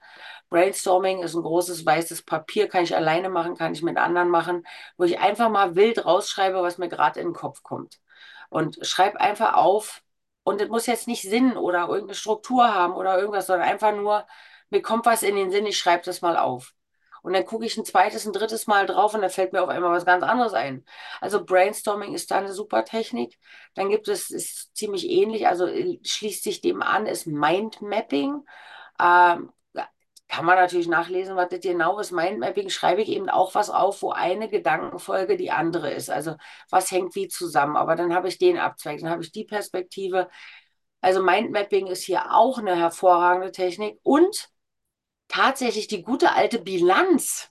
Brainstorming 0.49 1.21
ist 1.21 1.35
ein 1.35 1.43
großes 1.43 1.85
weißes 1.85 2.23
Papier, 2.23 2.67
kann 2.67 2.83
ich 2.83 2.95
alleine 2.95 3.29
machen, 3.29 3.55
kann 3.55 3.73
ich 3.73 3.83
mit 3.83 3.97
anderen 3.97 4.29
machen, 4.29 4.65
wo 4.97 5.03
ich 5.03 5.19
einfach 5.19 5.49
mal 5.51 5.75
wild 5.75 6.03
rausschreibe, 6.07 6.63
was 6.63 6.79
mir 6.79 6.89
gerade 6.89 7.19
in 7.19 7.27
den 7.27 7.33
Kopf 7.35 7.61
kommt. 7.61 7.99
Und 8.49 8.79
schreibe 8.81 9.19
einfach 9.19 9.53
auf, 9.53 10.01
und 10.43 10.59
es 10.59 10.69
muss 10.69 10.87
jetzt 10.87 11.07
nicht 11.07 11.21
Sinn 11.21 11.55
oder 11.55 11.81
irgendeine 11.81 12.15
Struktur 12.15 12.73
haben 12.73 12.95
oder 12.95 13.19
irgendwas, 13.19 13.45
sondern 13.45 13.69
einfach 13.69 13.95
nur, 13.95 14.25
mir 14.73 14.81
kommt 14.81 15.05
was 15.05 15.23
in 15.23 15.35
den 15.35 15.51
Sinn, 15.51 15.65
ich 15.65 15.77
schreibe 15.77 16.03
das 16.03 16.21
mal 16.21 16.35
auf. 16.37 16.73
Und 17.21 17.33
dann 17.33 17.45
gucke 17.45 17.65
ich 17.65 17.77
ein 17.77 17.85
zweites, 17.85 18.25
ein 18.25 18.33
drittes 18.33 18.67
Mal 18.67 18.85
drauf 18.85 19.13
und 19.13 19.21
dann 19.21 19.29
fällt 19.29 19.53
mir 19.53 19.63
auf 19.63 19.69
einmal 19.69 19.91
was 19.91 20.05
ganz 20.05 20.23
anderes 20.23 20.53
ein. 20.53 20.83
Also 21.21 21.45
Brainstorming 21.45 22.13
ist 22.13 22.31
da 22.31 22.39
eine 22.39 22.51
super 22.51 22.83
Technik. 22.83 23.39
Dann 23.75 23.89
gibt 23.89 24.09
es, 24.09 24.29
ist 24.29 24.75
ziemlich 24.75 25.09
ähnlich, 25.09 25.47
also 25.47 25.65
äh, 25.65 25.99
schließt 26.03 26.43
sich 26.43 26.59
dem 26.59 26.81
an, 26.81 27.05
ist 27.05 27.25
Mindmapping. 27.25 28.43
Ähm, 28.99 29.53
kann 30.27 30.45
man 30.45 30.55
natürlich 30.57 30.87
nachlesen, 30.87 31.35
was 31.35 31.49
das 31.49 31.59
genau 31.59 31.99
ist. 31.99 32.11
Mindmapping 32.11 32.69
schreibe 32.69 33.01
ich 33.03 33.09
eben 33.09 33.29
auch 33.29 33.53
was 33.55 33.69
auf, 33.69 34.01
wo 34.01 34.11
eine 34.11 34.49
Gedankenfolge 34.49 35.37
die 35.37 35.51
andere 35.51 35.91
ist. 35.91 36.09
Also 36.09 36.35
was 36.71 36.91
hängt 36.91 37.15
wie 37.15 37.27
zusammen. 37.27 37.77
Aber 37.77 37.95
dann 37.95 38.13
habe 38.15 38.27
ich 38.27 38.39
den 38.39 38.57
Abzweig, 38.57 38.99
dann 38.99 39.11
habe 39.11 39.21
ich 39.23 39.31
die 39.31 39.45
Perspektive. 39.45 40.29
Also 41.01 41.21
Mindmapping 41.21 41.87
ist 41.87 42.03
hier 42.03 42.33
auch 42.33 42.57
eine 42.57 42.75
hervorragende 42.75 43.51
Technik 43.51 43.99
und 44.03 44.49
tatsächlich 45.33 45.87
die 45.87 46.03
gute 46.03 46.33
alte 46.33 46.59
Bilanz. 46.59 47.49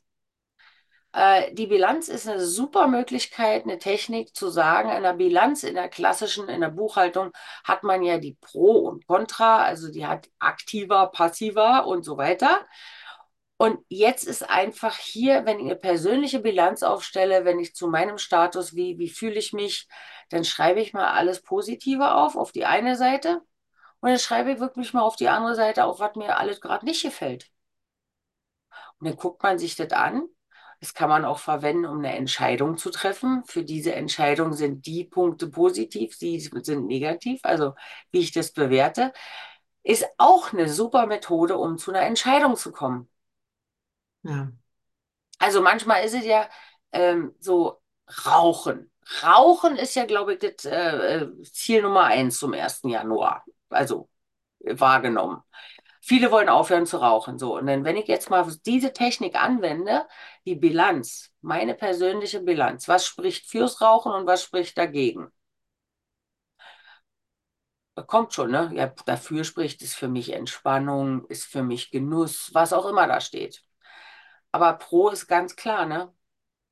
Äh, 1.12 1.52
die 1.54 1.66
Bilanz 1.66 2.08
ist 2.08 2.28
eine 2.28 2.40
super 2.40 2.86
Möglichkeit, 2.88 3.64
eine 3.64 3.78
Technik 3.78 4.34
zu 4.36 4.50
sagen. 4.50 4.90
In 4.90 5.02
der 5.02 5.14
Bilanz, 5.14 5.64
in 5.64 5.74
der 5.74 5.88
klassischen, 5.88 6.48
in 6.48 6.60
der 6.60 6.68
Buchhaltung 6.70 7.32
hat 7.64 7.82
man 7.82 8.02
ja 8.02 8.18
die 8.18 8.34
Pro 8.40 8.78
und 8.88 9.06
Contra, 9.06 9.62
also 9.64 9.90
die 9.90 10.06
hat 10.06 10.28
aktiver, 10.38 11.08
passiver 11.08 11.86
und 11.86 12.04
so 12.04 12.16
weiter. 12.18 12.66
Und 13.56 13.78
jetzt 13.88 14.24
ist 14.24 14.48
einfach 14.48 14.96
hier, 14.96 15.44
wenn 15.46 15.58
ich 15.60 15.66
eine 15.66 15.76
persönliche 15.76 16.40
Bilanz 16.40 16.82
aufstelle, 16.82 17.44
wenn 17.44 17.60
ich 17.60 17.74
zu 17.74 17.88
meinem 17.88 18.18
Status, 18.18 18.74
wie, 18.74 18.98
wie 18.98 19.08
fühle 19.10 19.38
ich 19.38 19.52
mich, 19.52 19.88
dann 20.30 20.44
schreibe 20.44 20.80
ich 20.80 20.92
mal 20.92 21.12
alles 21.12 21.42
Positive 21.42 22.14
auf, 22.14 22.36
auf 22.36 22.52
die 22.52 22.64
eine 22.64 22.96
Seite. 22.96 23.40
Und 24.00 24.10
dann 24.10 24.18
schreibe 24.18 24.52
ich 24.52 24.60
wirklich 24.60 24.92
mal 24.94 25.02
auf 25.02 25.16
die 25.16 25.28
andere 25.28 25.54
Seite 25.54 25.84
auf, 25.84 26.00
was 26.00 26.16
mir 26.16 26.38
alles 26.38 26.60
gerade 26.60 26.84
nicht 26.86 27.02
gefällt. 27.02 27.51
Und 29.02 29.08
dann 29.08 29.16
guckt 29.16 29.42
man 29.42 29.58
sich 29.58 29.74
das 29.74 29.90
an. 29.90 30.28
Das 30.78 30.94
kann 30.94 31.08
man 31.08 31.24
auch 31.24 31.40
verwenden, 31.40 31.86
um 31.86 31.98
eine 31.98 32.16
Entscheidung 32.16 32.76
zu 32.76 32.90
treffen. 32.90 33.42
Für 33.46 33.64
diese 33.64 33.96
Entscheidung 33.96 34.52
sind 34.52 34.86
die 34.86 35.02
Punkte 35.02 35.48
positiv, 35.48 36.16
die 36.18 36.38
sind 36.38 36.86
negativ, 36.86 37.40
also 37.42 37.74
wie 38.12 38.20
ich 38.20 38.30
das 38.30 38.52
bewerte, 38.52 39.12
ist 39.82 40.06
auch 40.18 40.52
eine 40.52 40.68
super 40.68 41.06
Methode, 41.06 41.58
um 41.58 41.78
zu 41.78 41.90
einer 41.90 42.02
Entscheidung 42.02 42.54
zu 42.54 42.70
kommen. 42.70 43.08
Ja. 44.22 44.52
Also 45.40 45.62
manchmal 45.62 46.04
ist 46.04 46.14
es 46.14 46.24
ja 46.24 46.48
ähm, 46.92 47.34
so 47.40 47.82
Rauchen. 48.24 48.92
Rauchen 49.24 49.74
ist 49.74 49.96
ja, 49.96 50.04
glaube 50.04 50.34
ich, 50.34 50.38
das 50.38 50.64
äh, 50.64 51.22
äh, 51.22 51.42
Ziel 51.42 51.82
Nummer 51.82 52.04
eins 52.04 52.38
zum 52.38 52.52
ersten 52.52 52.88
Januar. 52.88 53.44
Also 53.68 54.08
wahrgenommen. 54.60 55.42
Viele 56.02 56.30
wollen 56.30 56.48
aufhören 56.50 56.84
zu 56.86 56.98
rauchen. 56.98 57.38
So, 57.38 57.56
und 57.56 57.66
dann, 57.66 57.84
wenn 57.84 57.96
ich 57.96 58.08
jetzt 58.08 58.28
mal 58.30 58.46
diese 58.66 58.92
Technik 58.92 59.36
anwende, 59.42 60.06
die 60.44 60.54
Bilanz, 60.56 61.32
meine 61.40 61.74
persönliche 61.74 62.40
Bilanz, 62.40 62.88
was 62.88 63.06
spricht 63.06 63.46
fürs 63.48 63.80
Rauchen 63.80 64.12
und 64.12 64.26
was 64.26 64.42
spricht 64.42 64.76
dagegen? 64.78 65.30
Kommt 68.06 68.32
schon, 68.32 68.50
ne? 68.50 68.70
Ja, 68.74 68.86
dafür 69.06 69.44
spricht 69.44 69.82
es 69.82 69.94
für 69.94 70.08
mich 70.08 70.32
Entspannung, 70.32 71.26
ist 71.26 71.44
für 71.44 71.62
mich 71.62 71.90
Genuss, 71.90 72.50
was 72.54 72.72
auch 72.72 72.86
immer 72.86 73.06
da 73.06 73.20
steht. 73.20 73.62
Aber 74.52 74.74
Pro 74.74 75.10
ist 75.10 75.28
ganz 75.28 75.56
klar, 75.56 75.86
ne? 75.86 76.12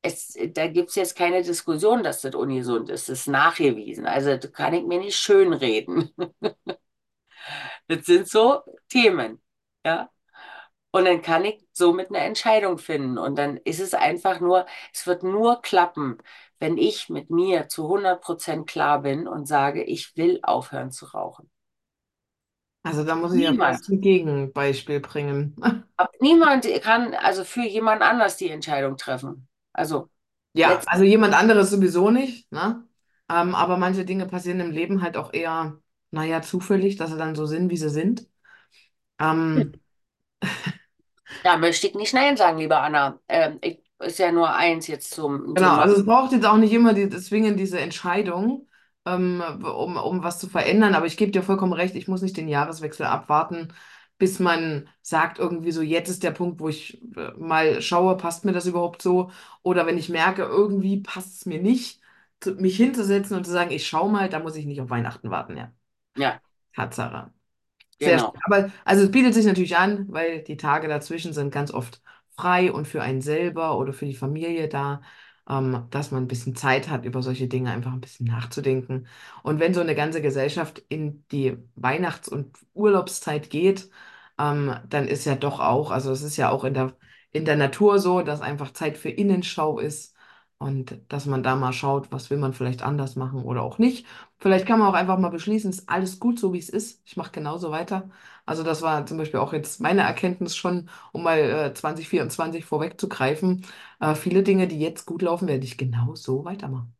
Es, 0.03 0.37
da 0.55 0.69
gibt 0.69 0.90
es 0.90 0.97
jetzt 0.97 1.16
keine 1.16 1.43
Diskussion, 1.43 2.03
dass 2.05 2.23
das 2.23 2.35
ungesund 2.37 2.90
ist. 2.90 3.09
Das 3.11 3.21
ist 3.21 3.29
nachgewiesen. 3.29 4.07
Also 4.07 4.38
kann 4.53 4.75
ich 4.75 4.85
mir 4.85 4.99
nicht 5.01 5.16
schönreden. 5.19 6.12
Das 7.90 8.07
sind 8.07 8.29
so 8.29 8.62
Themen. 8.88 9.42
Ja. 9.85 10.11
Und 10.92 11.07
dann 11.07 11.22
kann 11.22 11.44
ich 11.44 11.64
somit 11.72 12.11
eine 12.11 12.20
Entscheidung 12.20 12.79
finden. 12.79 13.18
Und 13.18 13.37
dann 13.38 13.59
ist 13.59 13.81
es 13.81 13.94
einfach 13.94 14.40
nur, 14.40 14.66
es 14.94 15.07
wird 15.07 15.22
nur 15.22 15.62
klappen, 15.62 16.18
wenn 16.61 16.79
ich 16.79 17.09
mit 17.11 17.31
mir 17.31 17.68
zu 17.68 17.88
100% 17.88 18.66
klar 18.66 19.03
bin 19.03 19.29
und 19.29 19.46
sage, 19.46 19.85
ich 19.85 20.16
will 20.16 20.40
aufhören 20.42 20.92
zu 20.92 21.07
rauchen. 21.07 21.50
Also 22.83 23.05
da 23.05 23.14
muss 23.14 23.35
ich 23.35 23.42
ja 23.42 23.53
Niemand, 23.53 23.59
fast 23.72 23.88
ein 23.90 24.00
Gegenbeispiel 24.00 25.00
bringen. 25.00 25.57
aber 25.96 26.11
niemand 26.20 26.66
kann 26.83 27.14
also 27.14 27.44
für 27.44 27.62
jemand 27.62 28.03
anders 28.03 28.37
die 28.37 28.48
Entscheidung 28.50 28.96
treffen. 28.96 29.48
Also 29.72 30.09
Ja, 30.53 30.81
also 30.87 31.05
jemand 31.05 31.35
anderes 31.35 31.70
sowieso 31.70 32.11
nicht, 32.11 32.50
ne? 32.53 32.87
Ähm, 33.29 33.55
aber 33.55 33.76
manche 33.76 34.05
Dinge 34.05 34.26
passieren 34.26 34.61
im 34.61 34.70
Leben 34.72 35.03
halt 35.03 35.16
auch 35.16 35.33
eher, 35.33 35.79
naja, 36.11 36.42
zufällig, 36.42 36.96
dass 36.96 37.11
sie 37.11 37.18
dann 37.18 37.35
so 37.35 37.46
sind, 37.46 37.70
wie 37.70 37.77
sie 37.77 37.90
sind. 37.90 38.29
Ähm, 39.20 39.81
da 41.42 41.57
möchte 41.57 41.87
ich 41.87 41.94
nicht 41.94 42.14
Nein 42.14 42.37
sagen, 42.37 42.59
liebe 42.59 42.77
Anna. 42.79 43.20
Ähm, 43.29 43.59
ich, 43.62 43.81
ist 43.99 44.18
ja 44.18 44.33
nur 44.33 44.55
eins 44.55 44.87
jetzt 44.87 45.12
zum, 45.14 45.57
Genau, 45.57 45.75
zum 45.77 45.77
also 45.77 45.96
es 45.96 46.07
braucht 46.07 46.33
jetzt 46.33 46.46
auch 46.46 46.57
nicht 46.57 46.73
immer 46.73 46.94
die, 46.94 47.09
zwingend 47.11 47.59
diese 47.59 47.81
Entscheidung, 47.81 48.68
ähm, 49.05 49.42
um, 49.62 49.96
um 49.96 50.23
was 50.23 50.38
zu 50.38 50.49
verändern, 50.49 50.94
aber 50.94 51.07
ich 51.07 51.16
gebe 51.16 51.33
dir 51.33 51.42
vollkommen 51.42 51.73
recht, 51.73 51.94
ich 51.96 52.07
muss 52.09 52.23
nicht 52.23 52.37
den 52.37 52.49
Jahreswechsel 52.49 53.07
abwarten, 53.07 53.73
bis 54.18 54.38
man 54.38 54.88
sagt 55.03 55.38
irgendwie 55.38 55.73
so, 55.73 55.83
jetzt 55.83 56.09
ist 56.09 56.23
der 56.23 56.31
Punkt, 56.31 56.61
wo 56.61 56.68
ich 56.68 57.03
äh, 57.16 57.33
mal 57.37 57.83
schaue, 57.83 58.16
passt 58.16 58.44
mir 58.44 58.53
das 58.53 58.66
überhaupt 58.66 59.03
so? 59.03 59.31
Oder 59.62 59.87
wenn 59.87 59.99
ich 59.99 60.09
merke, 60.09 60.42
irgendwie 60.42 61.01
passt 61.01 61.38
es 61.40 61.46
mir 61.46 61.61
nicht, 61.61 62.01
zu, 62.40 62.53
mich 62.55 62.77
hinzusetzen 62.77 63.37
und 63.37 63.44
zu 63.44 63.51
sagen, 63.51 63.70
ich 63.73 63.87
schau 63.88 64.09
mal, 64.09 64.29
da 64.29 64.38
muss 64.38 64.57
ich 64.57 64.66
nicht 64.66 64.81
auf 64.81 64.90
Weihnachten 64.90 65.31
warten, 65.31 65.57
ja. 65.57 65.73
Ja, 66.16 66.40
Tatsache. 66.75 67.33
Sehr 68.01 68.18
schön. 68.18 68.31
genau. 68.31 68.35
Aber 68.44 68.73
also 68.85 69.05
es 69.05 69.11
bietet 69.12 69.35
sich 69.35 69.46
natürlich 69.46 69.77
an, 69.77 70.07
weil 70.12 70.42
die 70.44 70.57
Tage 70.57 70.88
dazwischen 70.88 71.33
sind 71.35 71.53
ganz 71.53 71.73
oft 71.73 72.03
frei 72.37 72.73
und 72.73 72.88
für 72.88 73.03
einen 73.03 73.23
selber 73.23 73.79
oder 73.79 73.92
für 73.92 74.07
die 74.07 74.14
Familie 74.16 74.68
da. 74.68 75.03
ähm, 75.49 75.87
dass 75.90 76.11
man 76.12 76.25
ein 76.25 76.29
bisschen 76.29 76.57
Zeit 76.57 76.88
hat, 76.90 77.05
über 77.07 77.23
solche 77.23 77.49
Dinge 77.49 77.70
einfach 77.73 77.92
ein 77.92 78.01
bisschen 78.03 78.27
nachzudenken. 78.29 79.09
Und 79.44 79.61
wenn 79.61 79.75
so 79.75 79.81
eine 79.81 79.94
ganze 79.96 80.23
Gesellschaft 80.23 80.81
in 80.88 81.27
die 81.33 81.59
Weihnachts- 81.77 82.29
und 82.29 82.57
Urlaubszeit 82.75 83.51
geht, 83.51 83.90
ähm, 84.38 84.75
dann 84.88 85.09
ist 85.09 85.25
ja 85.25 85.35
doch 85.37 85.61
auch, 85.61 85.90
also 85.90 86.12
es 86.12 86.23
ist 86.23 86.37
ja 86.37 86.51
auch 86.51 86.64
in 86.64 86.75
der, 86.75 86.96
in 87.33 87.44
der 87.44 87.57
Natur 87.57 87.99
so, 87.99 88.23
dass 88.23 88.40
einfach 88.40 88.73
Zeit 88.73 88.99
für 88.99 89.11
Innenschau 89.11 89.79
ist 89.79 90.14
und 90.61 91.01
dass 91.09 91.27
man 91.27 91.42
da 91.42 91.57
mal 91.57 91.73
schaut, 91.75 92.12
was 92.12 92.31
will 92.31 92.38
man 92.38 92.55
vielleicht 92.55 92.83
anders 92.85 93.16
machen 93.16 93.42
oder 93.44 93.62
auch 93.64 93.79
nicht. 93.79 94.07
Vielleicht 94.38 94.66
kann 94.66 94.79
man 94.81 94.88
auch 94.88 94.94
einfach 94.94 95.18
mal 95.18 95.31
beschließen, 95.31 95.70
ist 95.70 95.88
alles 95.90 96.20
gut 96.20 96.38
so, 96.40 96.53
wie 96.55 96.61
es 96.61 96.70
ist. 96.70 97.03
Ich 97.07 97.16
mache 97.18 97.33
genauso 97.33 97.73
weiter. 97.73 98.11
Also 98.46 98.62
das 98.64 98.83
war 98.83 99.07
zum 99.07 99.18
Beispiel 99.18 99.40
auch 99.40 99.53
jetzt 99.55 99.81
meine 99.81 100.03
Erkenntnis 100.03 100.57
schon, 100.57 100.90
um 101.12 101.25
mal 101.25 101.38
äh, 101.40 101.75
2024 101.75 102.64
vorwegzugreifen. 102.66 103.66
Äh, 104.01 104.14
viele 104.16 104.44
Dinge, 104.44 104.68
die 104.68 104.81
jetzt 104.81 105.07
gut 105.07 105.23
laufen, 105.23 105.49
werde 105.49 105.64
ich 105.64 105.79
genau 105.79 106.14
so 106.16 106.44
weitermachen. 106.46 106.94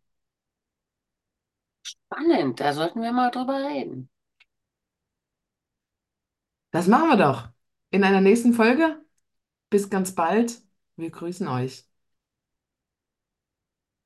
Spannend, 1.83 2.61
da 2.61 2.73
sollten 2.73 3.03
wir 3.03 3.13
mal 3.13 3.31
drüber 3.31 3.55
reden. 3.69 4.09
Das 6.71 6.87
machen 6.87 7.09
wir 7.11 7.17
doch. 7.17 7.49
In 7.91 8.05
einer 8.05 8.21
nächsten 8.21 8.53
Folge. 8.53 9.05
Bis 9.71 9.91
ganz 9.91 10.15
bald. 10.17 10.63
Wir 10.97 11.11
grüßen 11.13 11.49
euch. 11.49 11.90